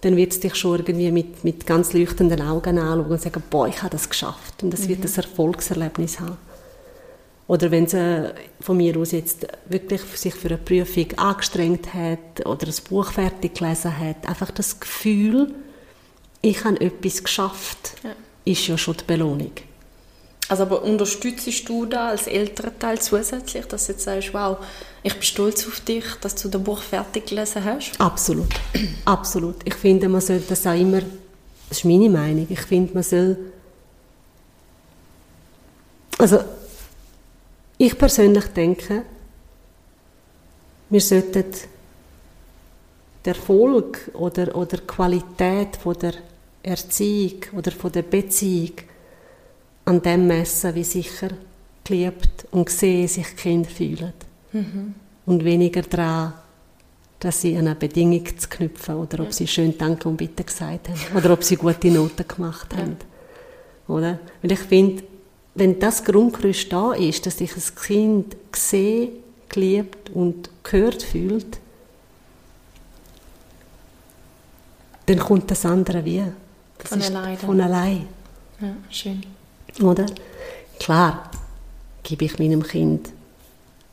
[0.00, 3.68] dann wird es dich schon irgendwie mit, mit ganz leuchtenden Augen anschauen und sagen, boah,
[3.68, 4.62] ich habe das geschafft.
[4.62, 4.88] Und das mhm.
[4.88, 6.38] wird ein Erfolgserlebnis haben.
[7.46, 12.68] Oder wenn sie von mir aus jetzt wirklich sich für eine Prüfung angestrengt hat oder
[12.68, 15.52] ein Buch fertig gelesen hat, einfach das Gefühl,
[16.42, 18.10] ich habe etwas geschafft, ja.
[18.44, 19.52] ist ja schon die Belohnung.
[20.50, 24.56] Also aber unterstützt du da als Elternteil zusätzlich, dass du jetzt sagst, wow,
[25.04, 27.92] ich bin stolz auf dich, dass du das Buch fertig gelesen hast?
[28.00, 28.48] Absolut,
[29.04, 29.54] absolut.
[29.64, 31.02] Ich finde, man sollte das auch immer,
[31.68, 33.36] das ist meine Meinung, ich finde, man soll,
[36.18, 36.40] also
[37.78, 39.04] ich persönlich denke,
[40.88, 41.44] wir sollten
[43.24, 46.14] den Erfolg oder, oder die Qualität von der
[46.60, 48.89] Erziehung oder von der Beziehung
[49.84, 51.30] an dem messen, wie sicher
[51.84, 54.12] geliebt und gesehen sich die Kinder fühlen.
[54.52, 54.94] Mhm.
[55.26, 56.34] Und weniger daran,
[57.18, 59.32] dass sie an eine Bedingung zu knüpfen oder ob ja.
[59.32, 62.96] sie schön Danke und Bitte gesagt haben oder ob sie gute Noten gemacht haben.
[62.98, 63.94] Ja.
[63.94, 64.18] Oder?
[64.40, 65.02] Weil ich finde,
[65.54, 69.10] wenn das Grundgerüst da ist, dass sich ein Kind gesehen,
[69.48, 71.58] geliebt und gehört fühlt,
[75.06, 76.22] dann kommt das andere wie.
[76.78, 77.38] Das von allein.
[77.38, 78.06] Von allein.
[78.60, 79.22] Ja, schön.
[79.82, 80.06] Oder?
[80.78, 81.30] Klar,
[82.02, 83.08] gebe ich meinem Kind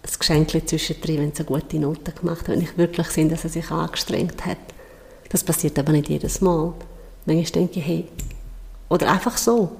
[0.03, 3.43] ein Geschenk zwischendrin, wenn es eine gute Note gemacht hat, wenn ich wirklich sehe, dass
[3.43, 4.57] er sich angestrengt hat.
[5.29, 6.73] Das passiert aber nicht jedes Mal.
[7.25, 8.07] Manchmal denke ich, hey,
[8.89, 9.71] oder einfach so.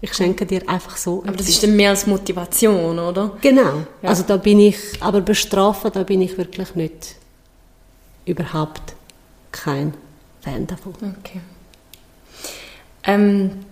[0.00, 1.24] Ich schenke dir einfach so.
[1.26, 3.36] Aber das ist dann mehr als Motivation, oder?
[3.40, 3.78] Genau.
[4.02, 4.10] Ja.
[4.10, 7.16] Also da bin ich, aber bestrafen, da bin ich wirklich nicht,
[8.24, 8.94] überhaupt
[9.50, 9.94] kein
[10.42, 10.94] Fan davon.
[11.18, 11.40] Okay.
[13.04, 13.64] Ähm,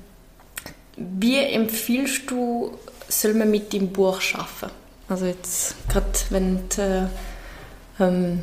[0.97, 2.73] wie empfiehlst du,
[3.09, 4.75] soll man mit dem Buch arbeiten?
[5.09, 8.41] Also jetzt gerade wenn du, äh, ähm,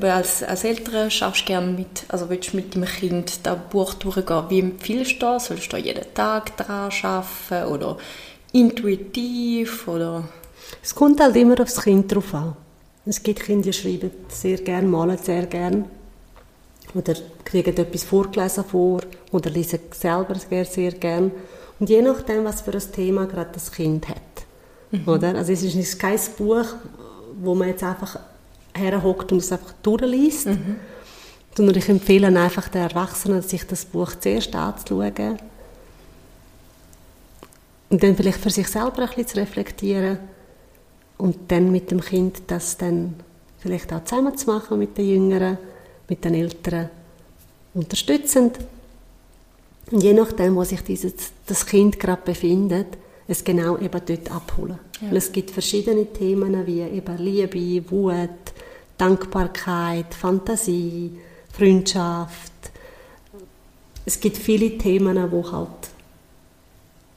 [0.00, 4.44] als, als Eltern schaffst gerne mit, also willst du mit dem Kind das Buch durchgehen,
[4.48, 5.46] wie empfiehlst du das?
[5.46, 7.96] Sollst du jeden Tag daran arbeiten oder
[8.52, 10.28] intuitiv oder?
[10.82, 12.56] Es kommt halt immer aufs Kind drauf an.
[13.04, 15.84] Es gibt Kinder, die schreiben sehr gerne, malen sehr gerne
[16.94, 19.01] oder kriegen etwas vorgelesen vor
[19.32, 21.32] oder lesen selber sehr, sehr gern.
[21.80, 24.18] Und je nachdem, was für ein Thema gerade das Kind hat.
[24.90, 25.08] Mhm.
[25.08, 25.34] Oder?
[25.34, 26.66] Also es ist kein Buch,
[27.40, 28.18] wo man jetzt einfach
[28.74, 30.76] herhockt und es einfach durchliest, mhm.
[31.56, 35.38] sondern ich empfehle einfach den Erwachsenen, sich das Buch zuerst anzuschauen
[37.92, 40.18] und dann vielleicht für sich selber ein bisschen zu reflektieren
[41.18, 43.14] und dann mit dem Kind das dann
[43.58, 45.58] vielleicht auch zusammen zu machen mit den Jüngeren
[46.08, 46.88] mit den Eltern
[47.74, 48.58] unterstützend
[49.90, 51.14] Und je nachdem, wo sich dieses,
[51.46, 52.86] das Kind gerade befindet,
[53.28, 54.78] es genau eben dort abholen.
[55.00, 55.08] Ja.
[55.10, 58.30] Weil es gibt verschiedene Themen wie eben Liebe, Wut,
[58.96, 61.18] Dankbarkeit, Fantasie,
[61.52, 62.52] Freundschaft.
[64.04, 65.68] Es gibt viele Themen, die halt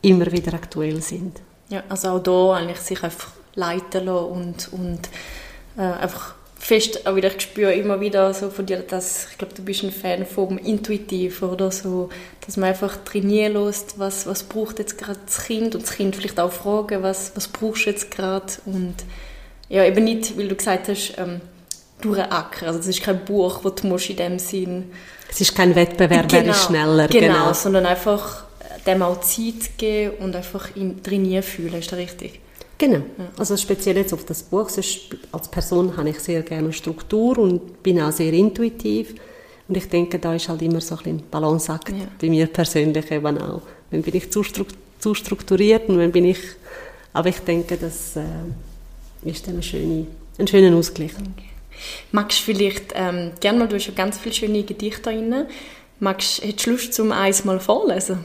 [0.01, 1.41] immer wieder aktuell sind.
[1.69, 5.09] Ja, also auch da eigentlich sich einfach leiten lassen und, und
[5.77, 6.34] äh, einfach
[6.65, 9.83] fest auch wieder, ich spüre immer wieder so von dir, dass ich glaube, du bist
[9.83, 12.09] ein Fan vom Intuitiv oder so,
[12.45, 16.15] dass man einfach trainieren lässt, was, was braucht jetzt gerade das Kind und das Kind
[16.15, 18.95] vielleicht auch fragen, was, was brauchst du jetzt gerade und
[19.69, 21.41] ja, eben nicht, weil du gesagt hast, ähm,
[22.01, 24.91] durchackern, also das ist kein Buch, das du musst in dem Sinn...
[25.29, 26.79] Es ist kein Wettbewerb, genau, wer ist genau.
[26.79, 27.07] schneller.
[27.07, 28.43] Genau, genau, sondern einfach
[28.87, 32.39] dem auch Zeit geben und einfach im trainieren fühlen, ist das richtig?
[32.77, 33.01] Genau.
[33.37, 34.69] Also speziell jetzt auf das Buch.
[35.31, 39.15] als Person habe ich sehr gerne Struktur und bin auch sehr intuitiv.
[39.67, 42.05] Und ich denke, da ist halt immer so ein Balanceakt ja.
[42.19, 43.61] bei mir persönlich eben auch.
[43.89, 46.39] Wenn bin ich zu, strukturiert und wenn bin ich...
[47.13, 48.23] Aber ich denke, das äh,
[49.23, 50.05] ist dann eine schöne,
[50.37, 51.11] ein schöner Ausgleich.
[51.13, 51.49] Okay.
[52.11, 55.45] Magst du vielleicht, ähm, gerne mal, du hast ja ganz viele schöne Gedichte drin.
[55.99, 58.19] Magst, hättest du Lust, zum eins mal vorlesen?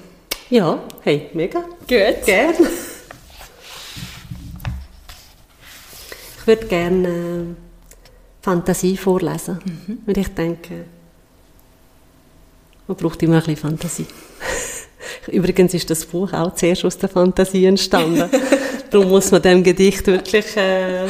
[0.50, 1.60] Ja, hey, mega.
[1.60, 2.26] Gut.
[2.26, 2.68] Gerne.
[6.50, 7.54] Würde gerne äh,
[8.42, 9.58] Fantasie vorlesen.
[9.64, 9.98] Mhm.
[10.04, 10.84] Und ich denke,
[12.88, 14.06] man braucht immer ein bisschen Fantasie.
[15.28, 18.28] Übrigens ist das Buch auch zuerst aus der Fantasie entstanden.
[18.90, 21.06] Darum muss man dem Gedicht wirklich äh,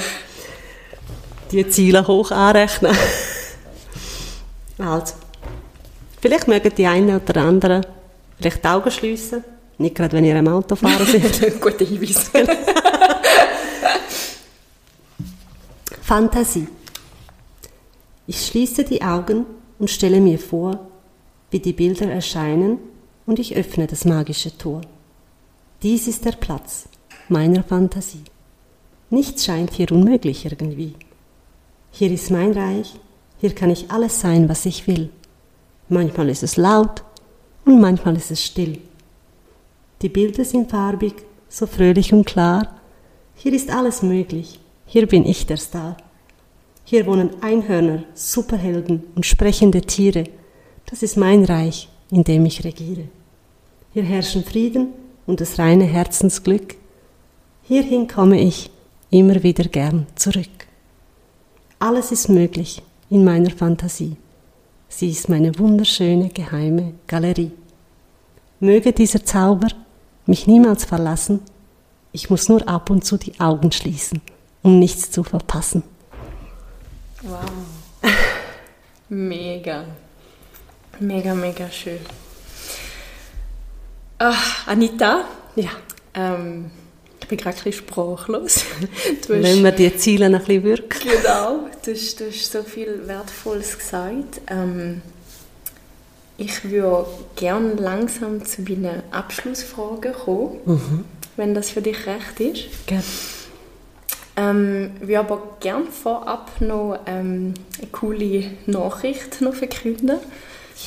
[1.50, 2.94] die Ziele hoch anrechnen.
[4.78, 5.14] also,
[6.20, 7.86] vielleicht mögen die einen oder anderen
[8.38, 9.42] vielleicht die Augen schliessen.
[9.78, 11.58] Nicht gerade, wenn ihr im Auto fahren seid.
[11.58, 12.30] Guter Hinweis.
[16.10, 16.66] Fantasie.
[18.26, 19.46] Ich schließe die Augen
[19.78, 20.88] und stelle mir vor,
[21.52, 22.80] wie die Bilder erscheinen
[23.26, 24.80] und ich öffne das magische Tor.
[25.84, 26.88] Dies ist der Platz
[27.28, 28.24] meiner Fantasie.
[29.10, 30.94] Nichts scheint hier unmöglich irgendwie.
[31.92, 32.96] Hier ist mein Reich,
[33.38, 35.10] hier kann ich alles sein, was ich will.
[35.88, 37.04] Manchmal ist es laut
[37.64, 38.80] und manchmal ist es still.
[40.02, 41.14] Die Bilder sind farbig,
[41.48, 42.80] so fröhlich und klar.
[43.36, 44.59] Hier ist alles möglich.
[44.92, 45.96] Hier bin ich der Star.
[46.82, 50.24] Hier wohnen Einhörner, Superhelden und sprechende Tiere.
[50.86, 53.04] Das ist mein Reich, in dem ich regiere.
[53.92, 54.88] Hier herrschen Frieden
[55.28, 56.74] und das reine Herzensglück.
[57.62, 58.68] Hierhin komme ich
[59.10, 60.66] immer wieder gern zurück.
[61.78, 64.16] Alles ist möglich in meiner Fantasie.
[64.88, 67.52] Sie ist meine wunderschöne geheime Galerie.
[68.58, 69.68] Möge dieser Zauber
[70.26, 71.38] mich niemals verlassen.
[72.10, 74.20] Ich muss nur ab und zu die Augen schließen
[74.62, 75.82] um nichts zu verpassen.
[77.22, 77.40] Wow.
[79.08, 79.84] Mega.
[81.00, 81.98] Mega, mega schön.
[84.18, 85.24] Ach, Anita?
[85.56, 85.70] Ja.
[86.14, 86.70] Ähm,
[87.20, 88.64] ich bin gerade ein bisschen sprachlos.
[89.28, 91.08] Wenn wir die Ziele noch ein bisschen wirken.
[91.08, 94.42] Genau, du hast, du hast so viel Wertvolles gesagt.
[94.48, 95.02] Ähm,
[96.36, 97.06] ich würde
[97.36, 101.04] gerne langsam zu meinen Abschlussfragen kommen, mhm.
[101.36, 102.86] wenn das für dich recht ist.
[102.86, 103.04] Gerne.
[104.40, 110.18] Ähm, ich würde aber gerne vorab noch ähm, eine coole Nachricht noch verkünden.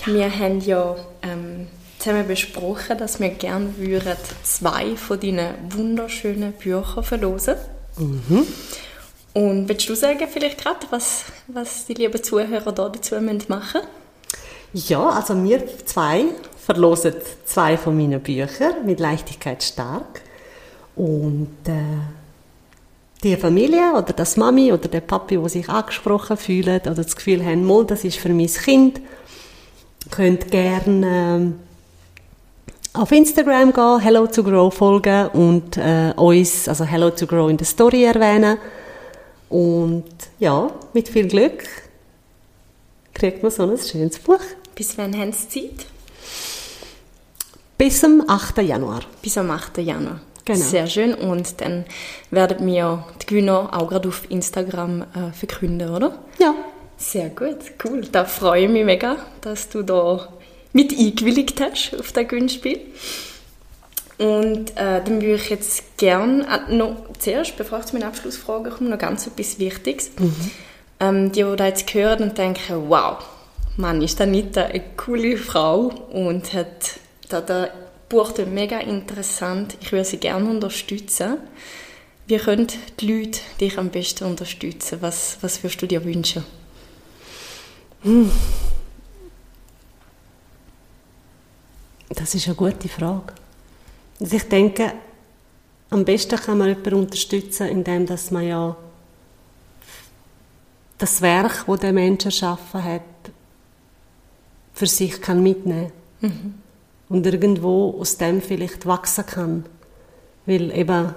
[0.06, 0.14] Ja.
[0.14, 1.68] Wir haben ja ähm,
[2.00, 7.56] zusammen besprochen, dass wir gerne würden zwei von deinen wunderschönen Büchern verlosen.
[7.98, 8.48] Mhm.
[9.34, 13.82] Und willst du sagen vielleicht gerade, was, was die lieben Zuhörer da dazu machen müssen?
[14.74, 16.26] Ja, also wir zwei
[16.58, 17.14] verlosen
[17.46, 20.22] zwei von meinen Büchern mit Leichtigkeit stark.
[20.96, 21.74] Und äh,
[23.24, 27.44] die Familie oder das Mami oder der Papi, wo sich angesprochen fühlen oder das Gefühl
[27.44, 29.00] haben, mal, das ist für mein Kind,
[30.12, 31.56] könnt gerne
[32.96, 37.50] äh, auf Instagram gehen, Hello to Grow folgen und äh, uns, also Hello to Grow
[37.50, 38.58] in der Story erwähnen.
[39.50, 40.06] Und
[40.40, 41.64] ja, mit viel Glück
[43.14, 44.42] kriegt man so ein schönes Buch.
[44.76, 45.86] Bis wann haben Sie Zeit?
[47.78, 48.60] Bis zum 8.
[48.60, 49.02] Januar.
[49.22, 49.78] Bis am 8.
[49.80, 50.20] Januar.
[50.46, 50.60] Genau.
[50.60, 51.14] Sehr schön.
[51.14, 51.86] Und dann
[52.32, 56.20] werden wir die Gewinner auch gerade auf Instagram äh, verkünden, oder?
[56.40, 56.54] Ja.
[56.98, 58.02] Sehr gut, cool.
[58.12, 60.30] Da freue ich mich mega, dass du da
[60.72, 62.80] mit eingewilligt hast auf das Gewinnspiel.
[64.18, 68.72] Und äh, dann würde ich jetzt gerne äh, noch zuerst, bevor ich zu meinen Abschlussfragen
[68.72, 70.12] komme, noch ganz etwas Wichtiges.
[70.18, 70.52] Mhm.
[71.00, 73.18] Ähm, die, die da jetzt hören und denken, wow,
[73.76, 77.70] Mann, ist Anita eine coole Frau und hat da, da
[78.14, 79.76] Buch mega interessant.
[79.82, 81.38] Ich würde sie gerne unterstützen.
[82.28, 82.68] Wie können
[83.00, 85.00] die Leute dich am besten unterstützen?
[85.02, 86.46] Was, was würdest du dir wünschen?
[88.04, 88.30] Hm.
[92.10, 93.34] Das ist eine gute Frage.
[94.20, 94.94] Also ich denke,
[95.90, 98.76] am besten kann man jemanden unterstützen, indem dass man ja
[101.00, 103.02] das Werk, das der Mensch erschaffen hat,
[104.76, 105.92] für sich kann mitnehmen
[106.22, 106.63] mhm.
[107.14, 109.66] Und irgendwo aus dem vielleicht wachsen kann.
[110.48, 111.14] Weil eben,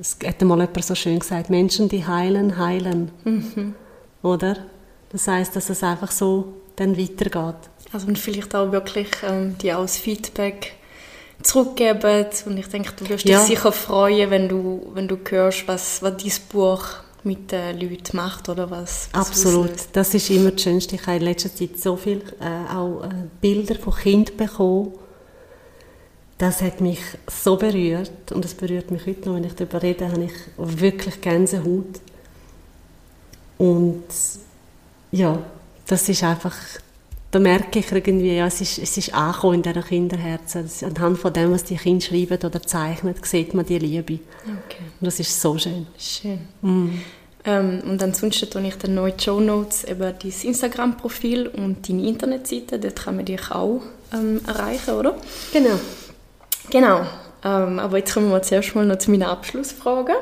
[0.00, 3.10] es hat mal jemand so schön gesagt, Menschen, die heilen, heilen.
[3.24, 3.74] Mhm.
[4.22, 4.56] Oder?
[5.10, 7.56] Das heißt, dass es einfach so dann weitergeht.
[7.92, 10.74] Also und vielleicht auch wirklich ähm, die als Feedback
[11.42, 13.38] zurückgeben und ich denke, du wirst ja.
[13.38, 16.84] dich sicher freuen, wenn du, wenn du hörst, was, was dein Buch
[17.28, 19.08] mit den Leuten macht oder was.
[19.12, 19.88] was Absolut, auslöst.
[19.92, 20.96] das ist immer das Schönste.
[20.96, 23.08] Ich habe in letzter Zeit so viele äh, auch äh,
[23.40, 24.92] Bilder von Kindern bekommen.
[26.38, 30.08] Das hat mich so berührt und es berührt mich heute noch, wenn ich darüber rede,
[30.08, 32.00] habe ich wirklich Gänsehaut.
[33.58, 34.04] Und
[35.10, 35.42] ja,
[35.86, 36.54] das ist einfach,
[37.30, 40.70] da merke ich irgendwie, ja, es ist, es ist angekommen in diesen Kinderherzen.
[40.82, 44.20] Anhand von dem, was die Kinder schreiben oder zeichnen, sieht man die Liebe.
[44.44, 44.84] Okay.
[45.00, 45.86] Und das ist so schön.
[45.98, 46.40] Schön.
[46.62, 47.00] Mm.
[47.48, 51.88] Ähm, und ansonsten tue ich dann noch in die Show Notes eben dein Instagram-Profil und
[51.88, 52.78] deine Internetseite.
[52.78, 53.80] Dort kann man dich auch
[54.12, 55.16] ähm, erreichen, oder?
[55.50, 55.80] Genau.
[56.68, 57.06] Genau.
[57.42, 60.16] Ähm, aber jetzt kommen wir zuerst mal noch zu meinen Abschlussfragen.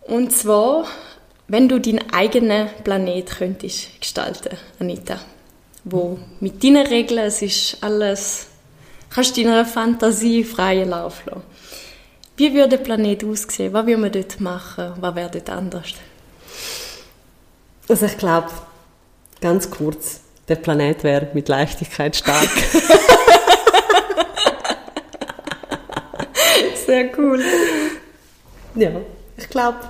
[0.00, 0.86] Und zwar,
[1.48, 5.20] wenn du deinen eigenen Planet könntest gestalten, Anita,
[5.84, 8.46] wo mit deinen Regeln, es ist alles,
[9.10, 11.42] kannst du deiner Fantasie freien Lauf lassen.
[12.40, 13.74] Wie würde der Planet aussehen?
[13.74, 14.94] Was würde man dort machen?
[14.98, 15.88] Was wäre dort anders?
[17.86, 18.48] Also ich glaube,
[19.42, 22.48] ganz kurz, der Planet wäre mit Leichtigkeit stark.
[26.86, 27.44] Sehr cool.
[28.74, 28.92] Ja,
[29.36, 29.80] ich glaube,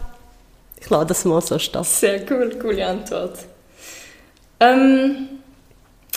[0.80, 1.84] ich lasse das mal so stehen.
[1.84, 3.38] Sehr cool, coole Antwort.
[4.58, 5.38] Ähm,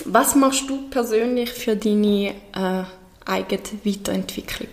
[0.05, 2.85] was machst du persönlich für deine äh,
[3.23, 4.69] eigene Weiterentwicklung?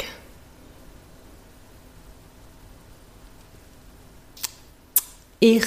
[5.42, 5.64] Ich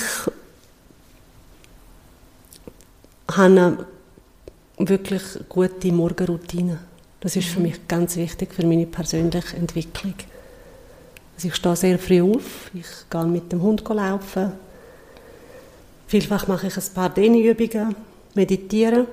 [3.31, 3.85] habe eine
[4.77, 6.77] wirklich gute Morgenroutine.
[7.21, 7.65] Das ist für mhm.
[7.65, 10.13] mich ganz wichtig für meine persönliche Entwicklung.
[11.35, 14.51] Also ich stehe sehr früh auf, ich gehe mit dem Hund laufen.
[16.05, 17.95] Vielfach mache ich ein paar Dehnübungen,
[18.35, 19.07] meditiere.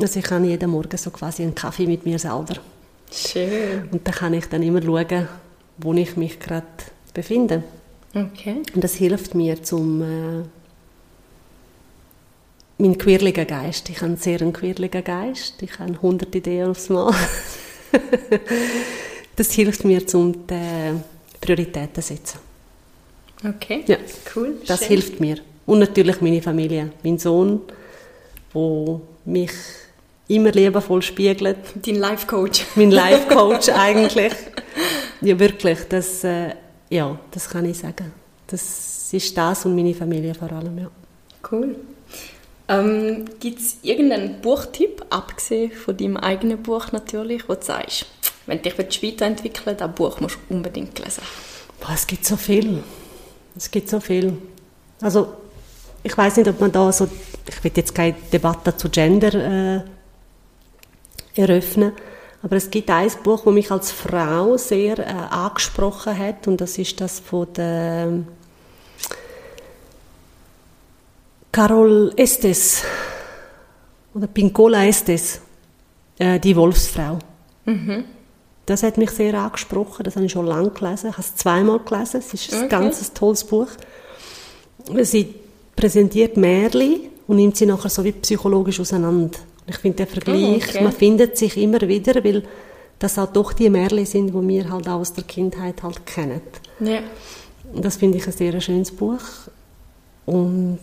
[0.00, 2.54] Also ich habe jeden Morgen so quasi einen Kaffee mit mir selber.
[3.10, 3.88] Schön.
[3.90, 5.26] Und dann kann ich dann immer schauen,
[5.78, 6.66] wo ich mich gerade
[7.12, 7.64] befinde.
[8.14, 8.62] Okay.
[8.74, 10.44] Und das hilft mir zum äh,
[12.78, 13.88] mein quirliger Geist.
[13.90, 15.62] Ich habe einen sehr quirligen Geist.
[15.62, 17.14] Ich habe hundert Ideen aufs Mal.
[19.36, 21.00] das hilft mir, um die
[21.40, 22.38] Prioritäten zu setzen.
[23.46, 23.96] Okay, ja.
[24.34, 24.60] cool.
[24.66, 24.88] Das Schön.
[24.88, 25.38] hilft mir.
[25.66, 26.90] Und natürlich meine Familie.
[27.02, 27.60] Mein Sohn,
[28.54, 29.52] der mich
[30.28, 31.58] immer liebevoll spiegelt.
[31.74, 32.66] Dein Life-Coach.
[32.74, 34.32] Mein Life-Coach eigentlich.
[35.20, 35.78] Ja, wirklich.
[35.88, 36.54] Das, äh,
[36.90, 38.12] ja, das kann ich sagen.
[38.46, 40.90] Das ist das und meine Familie vor allem, ja.
[41.50, 41.76] Cool.
[42.68, 48.06] Ähm, Gibt es irgendeinen Buchtipp, abgesehen von deinem eigenen Buch natürlich, wo du sagst,
[48.46, 51.22] wenn du dich weiterentwickeln willst, das Buch musst du unbedingt lesen?
[51.80, 52.82] Boah, es gibt so viel.
[53.56, 54.36] Es gibt so viel.
[55.00, 55.34] Also,
[56.02, 57.08] ich weiß nicht, ob man da so,
[57.48, 59.80] ich will jetzt keine Debatte zu Gender äh,
[61.40, 61.92] eröffnen,
[62.42, 66.78] aber es gibt ein Buch, das mich als Frau sehr äh, angesprochen hat und das
[66.78, 68.12] ist das von der
[71.52, 72.82] Carol Estes
[74.14, 75.40] oder Pincola Estes,
[76.18, 77.18] äh, die Wolfsfrau.
[77.66, 78.04] Mhm.
[78.64, 81.80] Das hat mich sehr angesprochen, das habe ich schon lange gelesen, ich habe es zweimal
[81.80, 83.68] gelesen, es ist ein ganz tolles Buch.
[85.02, 85.34] Sie
[85.74, 89.38] präsentiert Märchen und nimmt sie nachher so wie psychologisch auseinander.
[89.70, 90.82] Ich finde der Vergleich, oh, okay.
[90.82, 92.42] man findet sich immer wieder, weil
[92.98, 96.40] das auch doch die Märchen sind, die wir halt auch aus der Kindheit halt kennen.
[96.80, 97.00] Ja.
[97.74, 99.20] Das finde ich ein sehr schönes Buch.
[100.26, 100.78] Und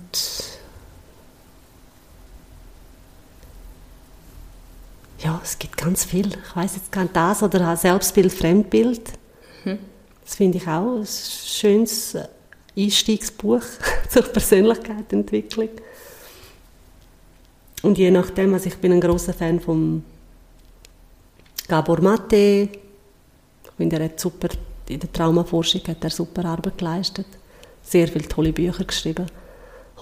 [5.20, 6.28] ja, es gibt ganz viel.
[6.28, 9.12] Ich weiß jetzt gar nicht das oder Selbstbild, Fremdbild.
[9.66, 9.80] Mhm.
[10.24, 12.16] Das finde ich auch ein schönes
[12.78, 13.64] Einstiegsbuch
[14.10, 15.70] zur Persönlichkeitsentwicklung.
[17.84, 20.04] Und je nachdem, also ich bin ein großer Fan von
[21.68, 22.70] Gabor Mate.
[23.66, 24.50] Ich finde, er hat super,
[24.90, 27.28] in der Traumaforschung hat er super Arbeit geleistet.
[27.84, 29.28] Sehr viele tolle Bücher geschrieben.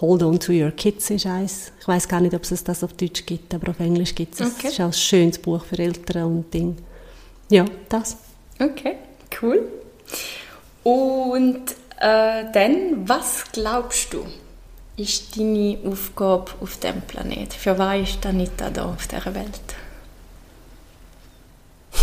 [0.01, 1.71] Hold on to your kids ist eins.
[1.79, 4.41] Ich weiß gar nicht, ob es das auf Deutsch gibt, aber auf Englisch gibt es.
[4.41, 4.67] Okay.
[4.67, 6.75] Es ist auch ein schönes Buch für Eltern und Ding.
[7.49, 8.17] Ja, das.
[8.59, 8.95] Okay,
[9.41, 9.63] cool.
[10.83, 14.25] Und äh, dann, was glaubst du,
[14.97, 17.53] ist deine Aufgabe auf dem Planet?
[17.53, 19.61] Für was ist Anita da auf dieser Welt?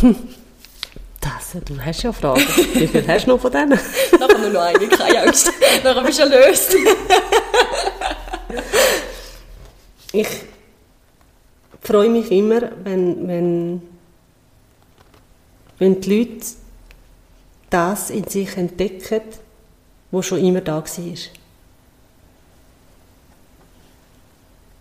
[1.23, 2.45] Das, du hast ja Fragen.
[2.75, 3.79] Wie viel hast du noch von denen?
[4.19, 5.53] Nachher nur noch eine, keine Angst.
[5.85, 6.75] Nachher bist du erlöst.
[10.13, 10.27] ich
[11.81, 13.83] freue mich immer, wenn, wenn,
[15.79, 16.45] wenn die Leute
[17.71, 19.21] das in sich entdecken,
[20.11, 21.17] was schon immer da war.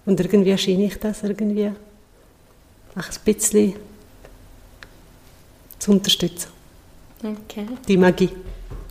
[0.05, 1.75] Und irgendwie scheine ich das irgendwie ein
[3.23, 3.75] bisschen
[5.79, 6.49] zu unterstützen.
[7.23, 7.67] Okay.
[7.87, 8.29] Die Magie.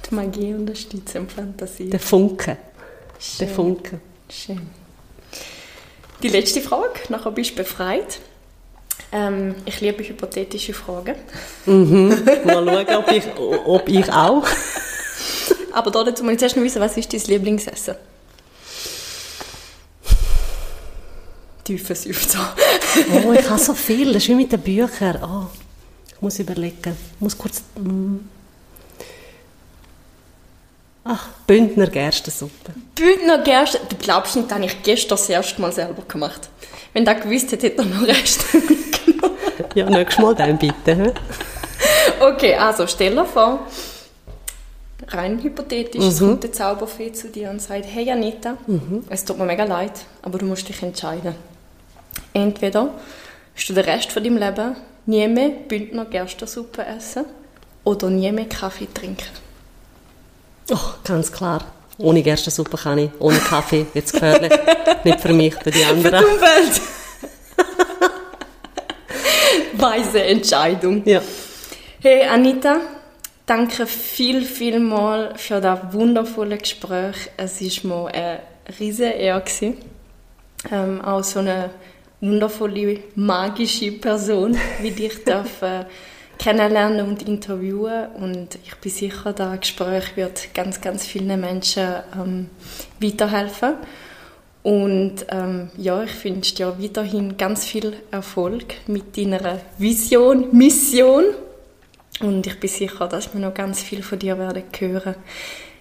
[0.09, 1.91] Die Magie unterstützen, Fantasie.
[1.91, 2.57] Der Funke.
[3.19, 3.39] Schön.
[3.39, 4.01] Der Funke.
[4.29, 4.61] Schön.
[6.23, 8.21] Die letzte Frage, nachher bist du befreit.
[9.13, 11.17] Ähm, ich liebe hypothetische Fragen.
[11.67, 12.09] Mhm.
[12.45, 14.47] Mal schauen, ob ich, ob ich auch.
[15.73, 17.95] Aber dazu muss ich zuerst noch wissen, was ist dein Lieblingsessen?
[21.71, 22.53] Tiefe Süfter.
[23.12, 24.12] Oh, ich habe so viel.
[24.12, 25.21] Das ist wie mit den Büchern.
[25.23, 25.47] Oh,
[26.12, 26.97] ich muss überlegen.
[27.14, 27.62] Ich muss kurz...
[27.77, 28.16] Mm.
[31.05, 32.75] Ach, Bündner Gerstensuppe.
[32.97, 33.79] Bündner Gerste.
[33.89, 36.49] Du glaubst nicht, das habe ich gestern das erste Mal selber gemacht.
[36.93, 39.37] Wenn er gewusst hätte, hätte er noch Reste mitgenommen.
[39.77, 41.14] Ja, nächstes Mal dann bitte.
[42.18, 43.61] Okay, also stell dir vor,
[45.07, 48.57] rein hypothetisch, es kommt der Zauberfee zu dir und sagt, hey Anita,
[49.09, 49.93] es tut mir mega leid,
[50.23, 51.37] aber du musst dich entscheiden.
[52.33, 52.95] Entweder
[53.55, 57.25] wirst du den Rest von deinem Leben nie mehr Bündner Gerstensuppe essen
[57.85, 59.25] oder nie mehr Kaffee trinken.
[60.71, 61.64] Oh, ganz klar.
[61.99, 63.11] Ohne Gerstensuppe kann ich.
[63.18, 64.53] Ohne Kaffee wird es gefährlich.
[65.05, 66.25] Nicht für mich, für die anderen.
[66.25, 66.81] Umwelt!
[69.75, 71.03] Weise Entscheidung.
[71.05, 71.21] Ja.
[72.01, 72.81] Hey Anita,
[73.47, 77.31] danke viel, viel mal für das wundervolle Gespräch.
[77.37, 78.41] Es war mir eine
[78.79, 79.43] riesige Ehre.
[80.71, 81.71] Ähm, auch so eine
[82.21, 85.85] wundervolle, magische Person wie dich darf, äh,
[86.39, 88.09] kennenlernen und interviewen.
[88.16, 92.51] Und ich bin sicher, das Gespräch wird ganz, ganz vielen Menschen ähm,
[93.01, 93.75] weiterhelfen.
[94.62, 101.25] Und ähm, ja, ich wünsche dir weiterhin ganz viel Erfolg mit deiner Vision, Mission.
[102.21, 105.14] Und ich bin sicher, dass wir noch ganz viel von dir werden hören.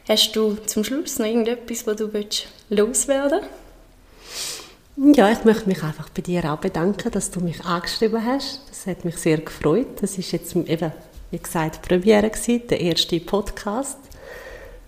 [0.08, 3.42] Hast du zum Schluss noch irgendetwas, was du willst loswerden
[5.02, 8.64] Ja, ich möchte mich einfach bei dir auch bedanken, dass du mich angeschrieben hast.
[8.68, 10.02] Das hat mich sehr gefreut.
[10.02, 10.92] Das ist jetzt eben,
[11.32, 13.98] wie gesagt, die Premiere gewesen, der erste Podcast.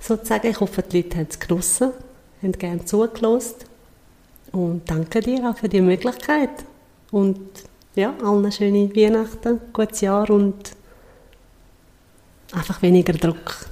[0.01, 0.47] Sozusagen.
[0.47, 1.91] Ich hoffe, die Leute haben es genossen,
[2.43, 3.55] haben gerne zugelassen.
[4.51, 6.65] Und danke dir auch für die Möglichkeit.
[7.11, 7.39] Und
[7.95, 10.73] ja, allen schöne Weihnachten, gutes Jahr und
[12.51, 13.65] einfach weniger Druck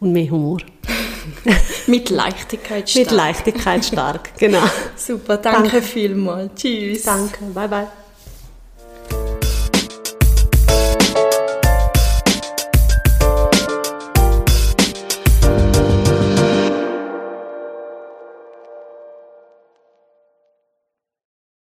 [0.00, 0.60] und mehr Humor.
[1.86, 4.62] Mit Leichtigkeit Mit Leichtigkeit stark, genau.
[4.96, 5.82] Super, danke, Danke.
[5.82, 6.54] vielmals.
[6.56, 7.02] Tschüss.
[7.02, 7.86] Danke, bye bye.